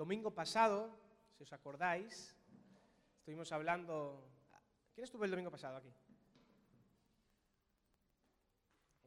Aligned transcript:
domingo 0.00 0.30
pasado, 0.30 0.88
si 1.36 1.42
os 1.44 1.52
acordáis, 1.52 2.34
estuvimos 3.18 3.52
hablando... 3.52 4.24
¿Quién 4.94 5.04
estuvo 5.04 5.26
el 5.26 5.30
domingo 5.30 5.50
pasado 5.50 5.76
aquí? 5.76 5.92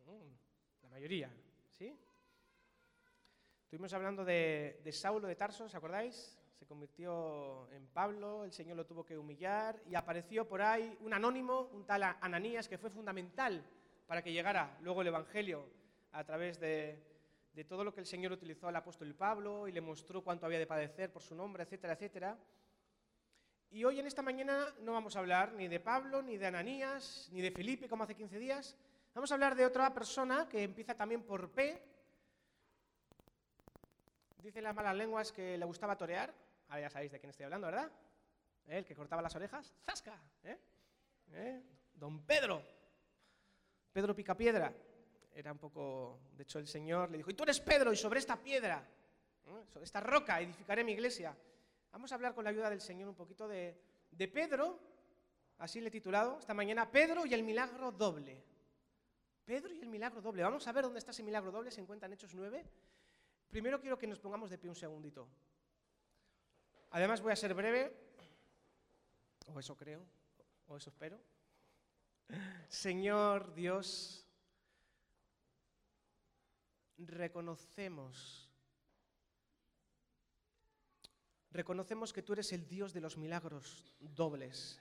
Mm, 0.05 0.83
la 0.83 0.89
mayoría, 0.89 1.33
¿sí? 1.71 1.97
Estuvimos 3.63 3.91
hablando 3.91 4.23
de, 4.23 4.81
de 4.83 4.91
Saulo 4.91 5.27
de 5.27 5.35
Tarso, 5.35 5.63
¿os 5.63 5.73
acordáis? 5.73 6.37
Se 6.59 6.67
convirtió 6.67 7.67
en 7.71 7.87
Pablo, 7.87 8.43
el 8.45 8.51
Señor 8.51 8.77
lo 8.77 8.85
tuvo 8.85 9.03
que 9.03 9.17
humillar 9.17 9.81
y 9.89 9.95
apareció 9.95 10.47
por 10.47 10.61
ahí 10.61 10.95
un 11.01 11.15
anónimo, 11.15 11.71
un 11.73 11.87
tal 11.87 12.03
Ananías, 12.03 12.67
que 12.67 12.77
fue 12.77 12.91
fundamental 12.91 13.65
para 14.05 14.21
que 14.21 14.31
llegara 14.31 14.77
luego 14.81 15.01
el 15.01 15.07
Evangelio 15.07 15.65
a 16.11 16.23
través 16.23 16.59
de, 16.59 17.12
de 17.53 17.63
todo 17.63 17.83
lo 17.83 17.93
que 17.93 17.99
el 17.99 18.07
Señor 18.07 18.31
utilizó 18.31 18.67
al 18.67 18.75
apóstol 18.75 19.13
Pablo 19.13 19.67
y 19.67 19.71
le 19.71 19.81
mostró 19.81 20.23
cuánto 20.23 20.45
había 20.45 20.59
de 20.59 20.65
padecer 20.65 21.11
por 21.11 21.21
su 21.21 21.35
nombre, 21.35 21.63
etcétera, 21.63 21.93
etcétera. 21.93 22.37
Y 23.69 23.83
hoy 23.85 23.99
en 23.99 24.07
esta 24.07 24.21
mañana 24.21 24.67
no 24.81 24.93
vamos 24.93 25.15
a 25.15 25.19
hablar 25.19 25.53
ni 25.53 25.67
de 25.67 25.79
Pablo, 25.79 26.21
ni 26.21 26.37
de 26.37 26.47
Ananías, 26.47 27.29
ni 27.31 27.41
de 27.41 27.51
Felipe, 27.51 27.87
como 27.87 28.03
hace 28.03 28.15
15 28.15 28.39
días. 28.39 28.75
Vamos 29.13 29.31
a 29.31 29.35
hablar 29.35 29.55
de 29.55 29.65
otra 29.65 29.93
persona 29.93 30.47
que 30.49 30.63
empieza 30.63 30.95
también 30.95 31.23
por 31.23 31.51
P. 31.51 31.81
Dicen 34.41 34.63
las 34.63 34.75
malas 34.75 34.95
lenguas 34.95 35.31
que 35.31 35.57
le 35.57 35.65
gustaba 35.65 35.95
torear. 35.95 36.33
Ahora 36.69 36.81
ya 36.81 36.89
sabéis 36.89 37.11
de 37.11 37.19
quién 37.19 37.29
estoy 37.29 37.45
hablando, 37.45 37.67
¿verdad? 37.67 37.91
El 38.65 38.83
que 38.85 38.95
cortaba 38.95 39.21
las 39.21 39.35
orejas. 39.35 39.73
¡Zasca! 39.85 40.19
¿Eh? 40.43 40.57
¿Eh? 41.31 41.63
Don 41.93 42.25
Pedro. 42.25 42.63
Pedro 43.91 44.15
Picapiedra 44.15 44.73
era 45.35 45.51
un 45.51 45.57
poco, 45.57 46.19
de 46.35 46.43
hecho 46.43 46.59
el 46.59 46.67
Señor 46.67 47.09
le 47.09 47.17
dijo, 47.17 47.31
y 47.31 47.33
tú 47.33 47.43
eres 47.43 47.59
Pedro, 47.59 47.91
y 47.91 47.97
sobre 47.97 48.19
esta 48.19 48.41
piedra, 48.41 48.87
sobre 49.71 49.85
esta 49.85 49.99
roca 49.99 50.39
edificaré 50.39 50.83
mi 50.83 50.93
iglesia. 50.93 51.35
Vamos 51.91 52.11
a 52.11 52.15
hablar 52.15 52.33
con 52.33 52.43
la 52.43 52.49
ayuda 52.49 52.69
del 52.69 52.81
Señor 52.81 53.09
un 53.09 53.15
poquito 53.15 53.47
de, 53.47 53.79
de 54.11 54.27
Pedro, 54.27 54.79
así 55.57 55.81
le 55.81 55.87
he 55.87 55.91
titulado 55.91 56.39
esta 56.39 56.53
mañana, 56.53 56.89
Pedro 56.89 57.25
y 57.25 57.33
el 57.33 57.43
milagro 57.43 57.91
doble. 57.91 58.43
Pedro 59.45 59.73
y 59.73 59.81
el 59.81 59.89
milagro 59.89 60.21
doble. 60.21 60.43
Vamos 60.43 60.65
a 60.67 60.71
ver 60.71 60.83
dónde 60.83 60.99
está 60.99 61.11
ese 61.11 61.23
milagro 61.23 61.51
doble, 61.51 61.71
se 61.71 61.81
encuentra 61.81 62.07
en 62.07 62.13
Hechos 62.13 62.33
9. 62.33 62.65
Primero 63.49 63.79
quiero 63.79 63.97
que 63.97 64.07
nos 64.07 64.19
pongamos 64.19 64.49
de 64.49 64.57
pie 64.57 64.69
un 64.69 64.75
segundito. 64.75 65.27
Además 66.91 67.21
voy 67.21 67.31
a 67.31 67.35
ser 67.35 67.53
breve, 67.53 67.91
o 69.47 69.59
eso 69.59 69.75
creo, 69.75 70.05
o 70.67 70.77
eso 70.77 70.89
espero. 70.89 71.19
Señor 72.69 73.53
Dios, 73.53 74.22
reconocemos, 77.07 78.49
reconocemos 81.51 82.13
que 82.13 82.21
tú 82.21 82.33
eres 82.33 82.51
el 82.51 82.67
Dios 82.67 82.93
de 82.93 83.01
los 83.01 83.17
milagros 83.17 83.95
dobles. 83.99 84.79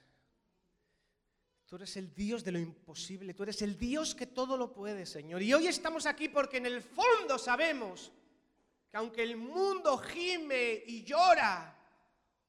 Tú 1.66 1.76
eres 1.76 1.96
el 1.96 2.12
Dios 2.14 2.44
de 2.44 2.52
lo 2.52 2.58
imposible, 2.58 3.32
tú 3.32 3.44
eres 3.44 3.62
el 3.62 3.78
Dios 3.78 4.14
que 4.14 4.26
todo 4.26 4.58
lo 4.58 4.74
puede, 4.74 5.06
Señor. 5.06 5.42
Y 5.42 5.54
hoy 5.54 5.68
estamos 5.68 6.04
aquí 6.04 6.28
porque 6.28 6.58
en 6.58 6.66
el 6.66 6.82
fondo 6.82 7.38
sabemos 7.38 8.12
que 8.90 8.98
aunque 8.98 9.22
el 9.22 9.38
mundo 9.38 9.96
gime 9.96 10.82
y 10.86 11.02
llora, 11.02 11.74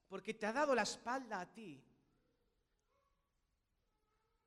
porque 0.10 0.34
te 0.34 0.46
ha 0.46 0.52
dado 0.52 0.76
la 0.76 0.82
espalda 0.82 1.40
a 1.40 1.54
ti, 1.54 1.82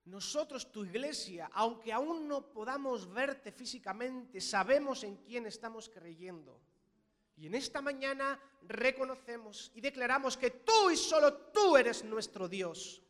nosotros, 0.07 0.71
tu 0.71 0.85
iglesia, 0.85 1.51
aunque 1.53 1.93
aún 1.93 2.29
no 2.29 2.53
podamos 2.53 3.13
verte 3.13 3.51
físicamente, 3.51 4.41
sabemos 4.41 5.03
en 5.03 5.17
quién 5.17 5.47
estamos 5.47 5.89
creyendo. 5.89 6.61
Y 7.37 7.47
en 7.47 7.55
esta 7.55 7.83
mañana 7.83 8.41
reconocemos 8.63 9.73
y 9.75 9.81
declaramos 9.81 10.37
que 10.37 10.51
tú 10.51 10.91
y 10.91 10.97
solo 10.97 11.35
tú 11.53 11.77
eres 11.77 12.05
nuestro 12.05 12.49
Dios. 12.49 13.03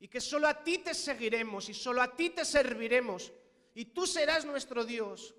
Y 0.00 0.08
que 0.08 0.20
solo 0.20 0.48
a 0.48 0.64
ti 0.64 0.78
te 0.78 0.94
seguiremos 0.94 1.68
y 1.68 1.74
solo 1.74 2.02
a 2.02 2.16
ti 2.16 2.30
te 2.30 2.44
serviremos. 2.44 3.32
Y 3.74 3.86
tú 3.86 4.06
serás 4.06 4.44
nuestro 4.44 4.84
Dios. 4.84 5.34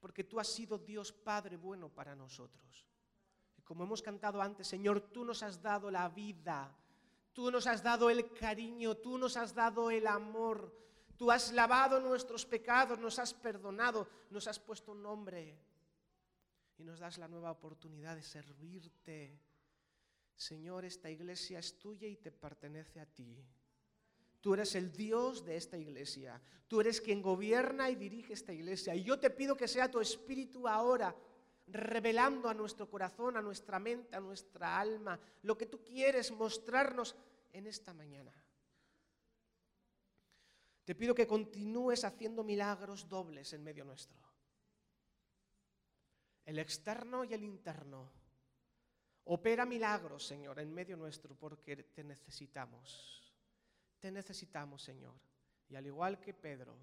Porque 0.00 0.24
tú 0.24 0.40
has 0.40 0.48
sido 0.48 0.78
Dios 0.78 1.12
Padre 1.12 1.56
bueno 1.56 1.90
para 1.90 2.16
nosotros. 2.16 2.86
Y 3.58 3.62
como 3.62 3.84
hemos 3.84 4.00
cantado 4.02 4.40
antes, 4.40 4.66
Señor, 4.66 5.00
tú 5.12 5.24
nos 5.24 5.42
has 5.42 5.62
dado 5.62 5.90
la 5.90 6.08
vida 6.08 6.74
Tú 7.32 7.50
nos 7.50 7.66
has 7.66 7.82
dado 7.82 8.10
el 8.10 8.32
cariño, 8.32 8.96
tú 8.96 9.18
nos 9.18 9.36
has 9.36 9.54
dado 9.54 9.90
el 9.90 10.06
amor, 10.06 10.74
tú 11.16 11.30
has 11.30 11.52
lavado 11.52 12.00
nuestros 12.00 12.44
pecados, 12.44 12.98
nos 12.98 13.18
has 13.18 13.32
perdonado, 13.34 14.08
nos 14.30 14.46
has 14.48 14.58
puesto 14.58 14.92
un 14.92 15.02
nombre 15.02 15.58
y 16.78 16.84
nos 16.84 16.98
das 16.98 17.18
la 17.18 17.28
nueva 17.28 17.50
oportunidad 17.50 18.16
de 18.16 18.22
servirte. 18.22 19.38
Señor, 20.34 20.84
esta 20.84 21.10
iglesia 21.10 21.58
es 21.58 21.78
tuya 21.78 22.08
y 22.08 22.16
te 22.16 22.32
pertenece 22.32 22.98
a 22.98 23.06
ti. 23.06 23.44
Tú 24.40 24.54
eres 24.54 24.74
el 24.74 24.90
Dios 24.90 25.44
de 25.44 25.56
esta 25.56 25.76
iglesia. 25.76 26.40
Tú 26.66 26.80
eres 26.80 27.00
quien 27.00 27.20
gobierna 27.20 27.90
y 27.90 27.96
dirige 27.96 28.32
esta 28.32 28.52
iglesia. 28.52 28.94
Y 28.94 29.02
yo 29.02 29.18
te 29.18 29.28
pido 29.28 29.56
que 29.56 29.68
sea 29.68 29.90
tu 29.90 30.00
espíritu 30.00 30.66
ahora 30.66 31.14
revelando 31.72 32.48
a 32.48 32.54
nuestro 32.54 32.88
corazón, 32.88 33.36
a 33.36 33.42
nuestra 33.42 33.78
mente, 33.78 34.16
a 34.16 34.20
nuestra 34.20 34.78
alma, 34.78 35.18
lo 35.42 35.56
que 35.56 35.66
tú 35.66 35.82
quieres 35.82 36.30
mostrarnos 36.30 37.16
en 37.52 37.66
esta 37.66 37.92
mañana. 37.92 38.32
Te 40.84 40.94
pido 40.94 41.14
que 41.14 41.26
continúes 41.26 42.04
haciendo 42.04 42.42
milagros 42.42 43.08
dobles 43.08 43.52
en 43.52 43.62
medio 43.62 43.84
nuestro. 43.84 44.20
El 46.44 46.58
externo 46.58 47.24
y 47.24 47.32
el 47.32 47.44
interno. 47.44 48.10
Opera 49.24 49.64
milagros, 49.64 50.26
Señor, 50.26 50.58
en 50.58 50.72
medio 50.72 50.96
nuestro 50.96 51.34
porque 51.36 51.76
te 51.76 52.02
necesitamos. 52.02 53.32
Te 54.00 54.10
necesitamos, 54.10 54.82
Señor. 54.82 55.14
Y 55.68 55.76
al 55.76 55.86
igual 55.86 56.18
que 56.20 56.34
Pedro, 56.34 56.76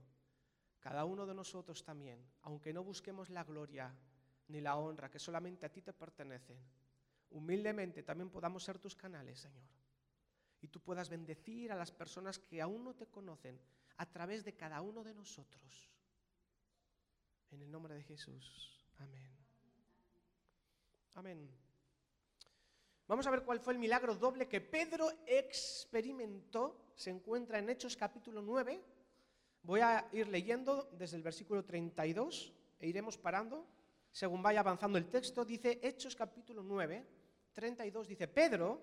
cada 0.79 1.03
uno 1.03 1.25
de 1.25 1.33
nosotros 1.33 1.83
también, 1.83 2.25
aunque 2.43 2.71
no 2.71 2.83
busquemos 2.83 3.29
la 3.29 3.43
gloria, 3.43 3.93
ni 4.49 4.61
la 4.61 4.77
honra 4.77 5.09
que 5.09 5.19
solamente 5.19 5.65
a 5.65 5.71
ti 5.71 5.81
te 5.81 5.93
pertenecen. 5.93 6.57
Humildemente 7.31 8.03
también 8.03 8.29
podamos 8.29 8.63
ser 8.63 8.79
tus 8.79 8.95
canales, 8.95 9.39
Señor. 9.39 9.67
Y 10.61 10.69
tú 10.69 10.79
puedas 10.81 11.09
bendecir 11.09 11.71
a 11.71 11.75
las 11.75 11.91
personas 11.91 12.39
que 12.39 12.61
aún 12.61 12.83
no 12.83 12.95
te 12.95 13.07
conocen 13.07 13.59
a 13.97 14.05
través 14.05 14.43
de 14.43 14.55
cada 14.55 14.81
uno 14.81 15.03
de 15.03 15.13
nosotros. 15.13 15.89
En 17.51 17.61
el 17.61 17.71
nombre 17.71 17.95
de 17.95 18.03
Jesús. 18.03 18.85
Amén. 18.99 19.31
Amén. 21.15 21.49
Vamos 23.07 23.25
a 23.25 23.31
ver 23.31 23.43
cuál 23.43 23.59
fue 23.59 23.73
el 23.73 23.79
milagro 23.79 24.15
doble 24.15 24.47
que 24.47 24.61
Pedro 24.61 25.09
experimentó. 25.25 26.91
Se 26.95 27.09
encuentra 27.09 27.59
en 27.59 27.69
Hechos 27.69 27.95
capítulo 27.95 28.41
9. 28.41 28.83
Voy 29.63 29.79
a 29.81 30.07
ir 30.11 30.27
leyendo 30.27 30.89
desde 30.93 31.17
el 31.17 31.23
versículo 31.23 31.63
32 31.63 32.53
e 32.79 32.87
iremos 32.87 33.17
parando 33.17 33.65
según 34.11 34.41
vaya 34.41 34.61
avanzando 34.61 34.97
el 34.97 35.09
texto, 35.09 35.45
dice 35.45 35.79
Hechos 35.81 36.15
capítulo 36.15 36.63
9, 36.63 37.05
32, 37.53 38.07
dice 38.07 38.27
Pedro, 38.27 38.81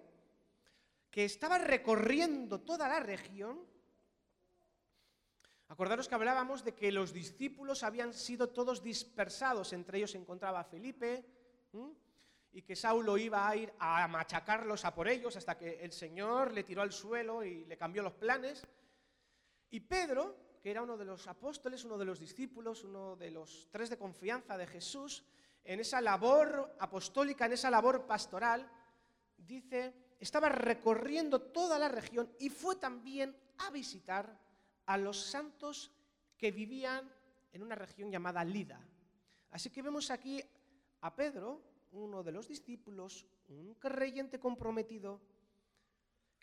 que 1.10 1.24
estaba 1.24 1.58
recorriendo 1.58 2.60
toda 2.60 2.88
la 2.88 3.00
región, 3.00 3.64
acordaros 5.68 6.08
que 6.08 6.14
hablábamos 6.14 6.64
de 6.64 6.74
que 6.74 6.90
los 6.90 7.12
discípulos 7.12 7.82
habían 7.82 8.12
sido 8.12 8.48
todos 8.50 8.82
dispersados, 8.82 9.72
entre 9.72 9.98
ellos 9.98 10.10
se 10.10 10.18
encontraba 10.18 10.64
Felipe, 10.64 11.24
y 12.52 12.62
que 12.62 12.76
Saulo 12.76 13.18
iba 13.18 13.48
a 13.48 13.56
ir 13.56 13.72
a 13.78 14.06
machacarlos 14.06 14.84
a 14.84 14.94
por 14.94 15.08
ellos 15.08 15.36
hasta 15.36 15.58
que 15.58 15.80
el 15.82 15.92
Señor 15.92 16.52
le 16.52 16.62
tiró 16.62 16.82
al 16.82 16.92
suelo 16.92 17.42
y 17.42 17.64
le 17.64 17.76
cambió 17.76 18.02
los 18.02 18.14
planes. 18.14 18.64
Y 19.70 19.80
Pedro 19.80 20.43
que 20.64 20.70
era 20.70 20.80
uno 20.80 20.96
de 20.96 21.04
los 21.04 21.28
apóstoles, 21.28 21.84
uno 21.84 21.98
de 21.98 22.06
los 22.06 22.18
discípulos, 22.18 22.84
uno 22.84 23.16
de 23.16 23.30
los 23.30 23.68
tres 23.70 23.90
de 23.90 23.98
confianza 23.98 24.56
de 24.56 24.66
Jesús, 24.66 25.22
en 25.62 25.78
esa 25.78 26.00
labor 26.00 26.74
apostólica, 26.80 27.44
en 27.44 27.52
esa 27.52 27.68
labor 27.68 28.06
pastoral, 28.06 28.66
dice, 29.36 29.92
estaba 30.18 30.48
recorriendo 30.48 31.38
toda 31.38 31.78
la 31.78 31.90
región 31.90 32.32
y 32.38 32.48
fue 32.48 32.76
también 32.76 33.36
a 33.58 33.70
visitar 33.70 34.40
a 34.86 34.96
los 34.96 35.20
santos 35.26 35.92
que 36.38 36.50
vivían 36.50 37.12
en 37.52 37.62
una 37.62 37.74
región 37.74 38.10
llamada 38.10 38.42
Lida. 38.42 38.80
Así 39.50 39.68
que 39.68 39.82
vemos 39.82 40.10
aquí 40.10 40.42
a 41.02 41.14
Pedro, 41.14 41.60
uno 41.92 42.22
de 42.22 42.32
los 42.32 42.48
discípulos, 42.48 43.26
un 43.50 43.74
creyente 43.74 44.40
comprometido, 44.40 45.20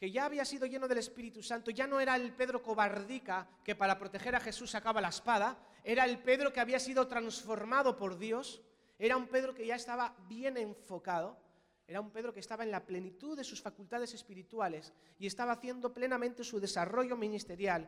que 0.01 0.09
ya 0.09 0.25
había 0.25 0.43
sido 0.45 0.65
lleno 0.65 0.87
del 0.87 0.97
Espíritu 0.97 1.43
Santo, 1.43 1.69
ya 1.69 1.85
no 1.85 1.99
era 1.99 2.15
el 2.15 2.33
Pedro 2.33 2.63
cobardica 2.63 3.47
que 3.63 3.75
para 3.75 3.99
proteger 3.99 4.35
a 4.35 4.39
Jesús 4.39 4.71
sacaba 4.71 4.99
la 4.99 5.09
espada, 5.09 5.59
era 5.83 6.05
el 6.05 6.17
Pedro 6.17 6.51
que 6.51 6.59
había 6.59 6.79
sido 6.79 7.07
transformado 7.07 7.95
por 7.95 8.17
Dios, 8.17 8.63
era 8.97 9.15
un 9.15 9.27
Pedro 9.27 9.53
que 9.53 9.63
ya 9.63 9.75
estaba 9.75 10.15
bien 10.27 10.57
enfocado, 10.57 11.37
era 11.85 12.01
un 12.01 12.09
Pedro 12.09 12.33
que 12.33 12.39
estaba 12.39 12.63
en 12.63 12.71
la 12.71 12.83
plenitud 12.83 13.37
de 13.37 13.43
sus 13.43 13.61
facultades 13.61 14.11
espirituales 14.15 14.91
y 15.19 15.27
estaba 15.27 15.51
haciendo 15.51 15.93
plenamente 15.93 16.43
su 16.43 16.59
desarrollo 16.59 17.15
ministerial. 17.15 17.87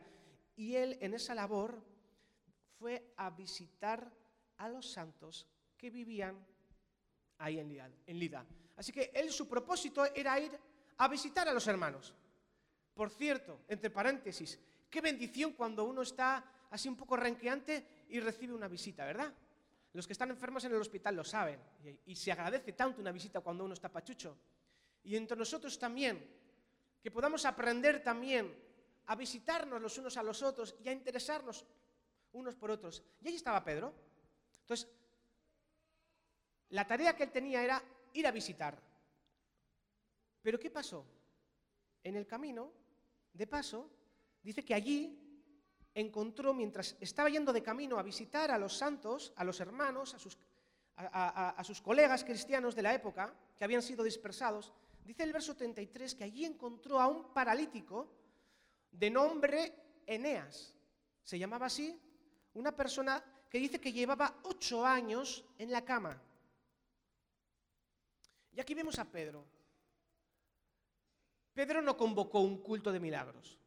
Y 0.56 0.76
él 0.76 1.00
en 1.02 1.16
esa 1.16 1.34
labor 1.34 1.84
fue 2.78 3.12
a 3.18 3.32
visitar 3.32 4.14
a 4.58 4.70
los 4.70 4.92
santos 4.92 5.48
que 5.76 5.90
vivían 5.90 6.46
ahí 7.40 7.58
en 7.58 8.20
Lida. 8.20 8.46
Así 8.76 8.92
que 8.92 9.10
él, 9.16 9.32
su 9.32 9.48
propósito 9.48 10.06
era 10.14 10.40
ir 10.40 10.52
a 11.04 11.08
visitar 11.08 11.48
a 11.48 11.54
los 11.54 11.68
hermanos. 11.68 12.14
Por 12.94 13.10
cierto, 13.10 13.62
entre 13.68 13.90
paréntesis, 13.90 14.60
qué 14.90 15.02
bendición 15.02 15.54
cuando 15.54 15.84
uno 15.86 16.02
está 16.02 16.44
así 16.70 16.88
un 16.88 16.96
poco 16.96 17.18
renqueante 17.18 18.06
y 18.10 18.20
recibe 18.20 18.54
una 18.54 18.68
visita, 18.68 19.06
¿verdad? 19.06 19.34
Los 19.94 20.08
que 20.08 20.14
están 20.14 20.30
enfermos 20.30 20.64
en 20.66 20.74
el 20.74 20.82
hospital 20.82 21.16
lo 21.16 21.24
saben 21.24 21.60
y, 22.06 22.16
se 22.16 22.32
agradece 22.32 22.74
tanto 22.74 23.02
una 23.02 23.12
visita 23.12 23.42
cuando 23.42 23.66
uno 23.66 23.74
está 23.74 23.90
pachucho. 23.90 24.38
Y 25.04 25.16
entre 25.16 25.38
nosotros 25.38 25.78
también, 25.78 26.26
que 27.02 27.12
podamos 27.12 27.46
aprender 27.46 28.02
también 28.02 28.56
a 29.08 29.16
visitarnos 29.16 29.82
los 29.82 29.98
unos 29.98 30.18
a 30.18 30.24
los 30.24 30.42
otros 30.42 30.76
y 30.84 30.90
a 30.90 30.94
interesarnos 30.94 31.66
unos 32.32 32.56
por 32.56 32.72
otros. 32.72 33.04
Y 33.22 33.28
ahí 33.28 33.36
estaba 33.36 33.64
Pedro. 33.64 33.94
Entonces, 34.62 34.88
la 36.70 36.88
tarea 36.88 37.16
que 37.16 37.24
él 37.24 37.32
tenía 37.32 37.64
era 37.64 37.84
ir 38.14 38.26
a 38.26 38.32
visitar. 38.32 38.93
Pero 40.44 40.60
¿qué 40.60 40.70
pasó? 40.70 41.06
En 42.04 42.16
el 42.16 42.28
camino, 42.28 42.72
de 43.32 43.48
paso, 43.48 43.90
dice 44.44 44.64
que 44.64 44.76
allí 44.76 45.18
encontró, 45.96 46.54
mientras 46.54 46.98
estaba 47.00 47.30
yendo 47.30 47.54
de 47.54 47.64
camino 47.64 47.98
a 47.98 48.04
visitar 48.04 48.52
a 48.52 48.58
los 48.58 48.78
santos, 48.78 49.34
a 49.38 49.44
los 49.44 49.60
hermanos, 49.62 50.14
a 50.14 51.64
sus, 51.64 51.82
colegas 51.82 52.24
cristianos 52.24 52.76
de 52.76 52.82
la 52.82 52.94
época, 52.94 53.34
que 53.58 53.64
habían 53.64 53.82
sido 53.82 54.04
dispersados, 54.04 54.74
dice 55.06 55.24
el 55.24 55.32
verso 55.32 55.56
33 55.56 56.14
que 56.14 56.26
allí 56.26 56.46
encontró 56.46 57.00
a 57.00 57.08
un 57.08 57.34
paralítico 57.34 58.12
de 58.92 59.10
nombre 59.10 60.02
Eneas. 60.06 60.76
Se 61.24 61.40
llamaba 61.40 61.68
así 61.68 61.98
una 62.54 62.76
persona 62.76 63.24
que 63.50 63.60
dice 63.60 63.80
que 63.80 63.94
llevaba 63.94 64.42
ocho 64.44 64.86
años 64.86 65.46
en 65.58 65.72
la 65.72 65.86
cama. 65.86 66.22
Y 68.52 68.60
aquí 68.60 68.74
vemos 68.74 69.00
a 69.00 69.06
Pedro. 69.06 69.46
Pedro 71.54 71.82
no 71.82 71.96
convocó 71.96 72.40
un 72.40 72.58
culto 72.58 72.92
de 72.92 73.00
milagros. 73.00 73.58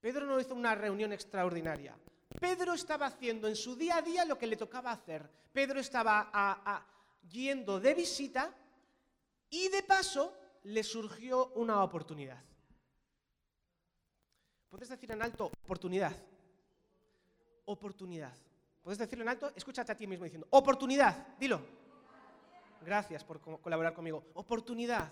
Pedro 0.00 0.26
no 0.26 0.38
hizo 0.38 0.54
una 0.54 0.74
reunión 0.74 1.12
extraordinaria. 1.12 1.96
Pedro 2.38 2.74
estaba 2.74 3.06
haciendo 3.06 3.48
en 3.48 3.56
su 3.56 3.74
día 3.74 3.96
a 3.96 4.02
día 4.02 4.24
lo 4.24 4.36
que 4.36 4.46
le 4.46 4.56
tocaba 4.56 4.92
hacer. 4.92 5.28
Pedro 5.52 5.80
estaba 5.80 6.84
yendo 7.30 7.80
de 7.80 7.94
visita 7.94 8.52
y 9.48 9.68
de 9.68 9.82
paso 9.82 10.36
le 10.64 10.82
surgió 10.82 11.52
una 11.54 11.82
oportunidad. 11.82 12.42
¿Puedes 14.68 14.88
decir 14.88 15.10
en 15.12 15.22
alto 15.22 15.46
oportunidad? 15.46 16.14
Oportunidad. 17.66 18.34
¿Puedes 18.82 18.98
decirlo 18.98 19.22
en 19.22 19.30
alto? 19.30 19.52
Escúchate 19.54 19.92
a 19.92 19.96
ti 19.96 20.06
mismo 20.06 20.24
diciendo, 20.24 20.46
oportunidad, 20.50 21.28
dilo. 21.38 21.62
Gracias 22.84 23.24
por 23.24 23.40
colaborar 23.40 23.94
conmigo. 23.94 24.26
Oportunidad. 24.34 25.10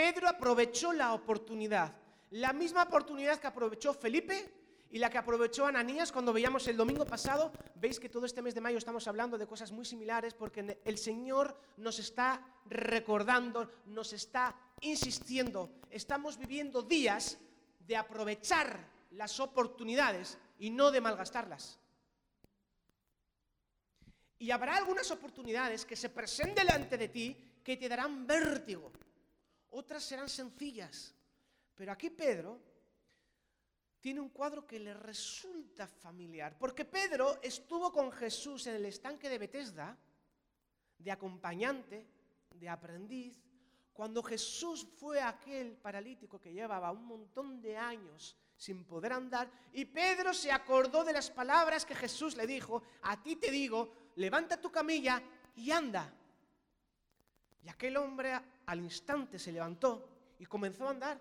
Pedro 0.00 0.30
aprovechó 0.30 0.94
la 0.94 1.12
oportunidad, 1.12 1.92
la 2.30 2.54
misma 2.54 2.84
oportunidad 2.84 3.38
que 3.38 3.46
aprovechó 3.46 3.92
Felipe 3.92 4.50
y 4.90 4.98
la 4.98 5.10
que 5.10 5.18
aprovechó 5.18 5.66
Ananías 5.66 6.10
cuando 6.10 6.32
veíamos 6.32 6.66
el 6.68 6.78
domingo 6.78 7.04
pasado. 7.04 7.52
Veis 7.74 8.00
que 8.00 8.08
todo 8.08 8.24
este 8.24 8.40
mes 8.40 8.54
de 8.54 8.62
mayo 8.62 8.78
estamos 8.78 9.06
hablando 9.08 9.36
de 9.36 9.46
cosas 9.46 9.72
muy 9.72 9.84
similares 9.84 10.32
porque 10.32 10.80
el 10.86 10.96
Señor 10.96 11.54
nos 11.76 11.98
está 11.98 12.42
recordando, 12.64 13.70
nos 13.88 14.14
está 14.14 14.56
insistiendo. 14.80 15.68
Estamos 15.90 16.38
viviendo 16.38 16.80
días 16.80 17.36
de 17.86 17.98
aprovechar 17.98 18.88
las 19.10 19.38
oportunidades 19.38 20.38
y 20.58 20.70
no 20.70 20.90
de 20.90 21.02
malgastarlas. 21.02 21.78
Y 24.38 24.50
habrá 24.50 24.78
algunas 24.78 25.10
oportunidades 25.10 25.84
que 25.84 25.94
se 25.94 26.08
presenten 26.08 26.64
delante 26.64 26.96
de 26.96 27.08
ti 27.08 27.36
que 27.62 27.76
te 27.76 27.86
darán 27.86 28.26
vértigo. 28.26 28.92
Otras 29.70 30.02
serán 30.02 30.28
sencillas. 30.28 31.14
Pero 31.74 31.92
aquí 31.92 32.10
Pedro 32.10 32.60
tiene 34.00 34.20
un 34.20 34.30
cuadro 34.30 34.66
que 34.66 34.78
le 34.78 34.94
resulta 34.94 35.86
familiar. 35.86 36.56
Porque 36.58 36.84
Pedro 36.84 37.38
estuvo 37.42 37.92
con 37.92 38.10
Jesús 38.12 38.66
en 38.66 38.76
el 38.76 38.86
estanque 38.86 39.28
de 39.28 39.38
Betesda, 39.38 39.96
de 40.98 41.10
acompañante, 41.10 42.06
de 42.50 42.68
aprendiz, 42.68 43.38
cuando 43.92 44.22
Jesús 44.22 44.86
fue 44.96 45.20
aquel 45.20 45.76
paralítico 45.76 46.40
que 46.40 46.52
llevaba 46.52 46.90
un 46.90 47.04
montón 47.04 47.60
de 47.60 47.76
años 47.76 48.36
sin 48.56 48.84
poder 48.84 49.12
andar, 49.12 49.50
y 49.72 49.84
Pedro 49.86 50.34
se 50.34 50.52
acordó 50.52 51.04
de 51.04 51.12
las 51.12 51.30
palabras 51.30 51.84
que 51.84 51.94
Jesús 51.94 52.36
le 52.36 52.46
dijo, 52.46 52.82
a 53.02 53.22
ti 53.22 53.36
te 53.36 53.50
digo, 53.50 53.92
levanta 54.16 54.60
tu 54.60 54.70
camilla 54.70 55.22
y 55.56 55.70
anda. 55.70 56.14
Y 57.62 57.68
aquel 57.68 57.96
hombre 57.96 58.38
al 58.66 58.80
instante 58.80 59.38
se 59.38 59.52
levantó 59.52 60.08
y 60.38 60.46
comenzó 60.46 60.86
a 60.86 60.90
andar. 60.90 61.20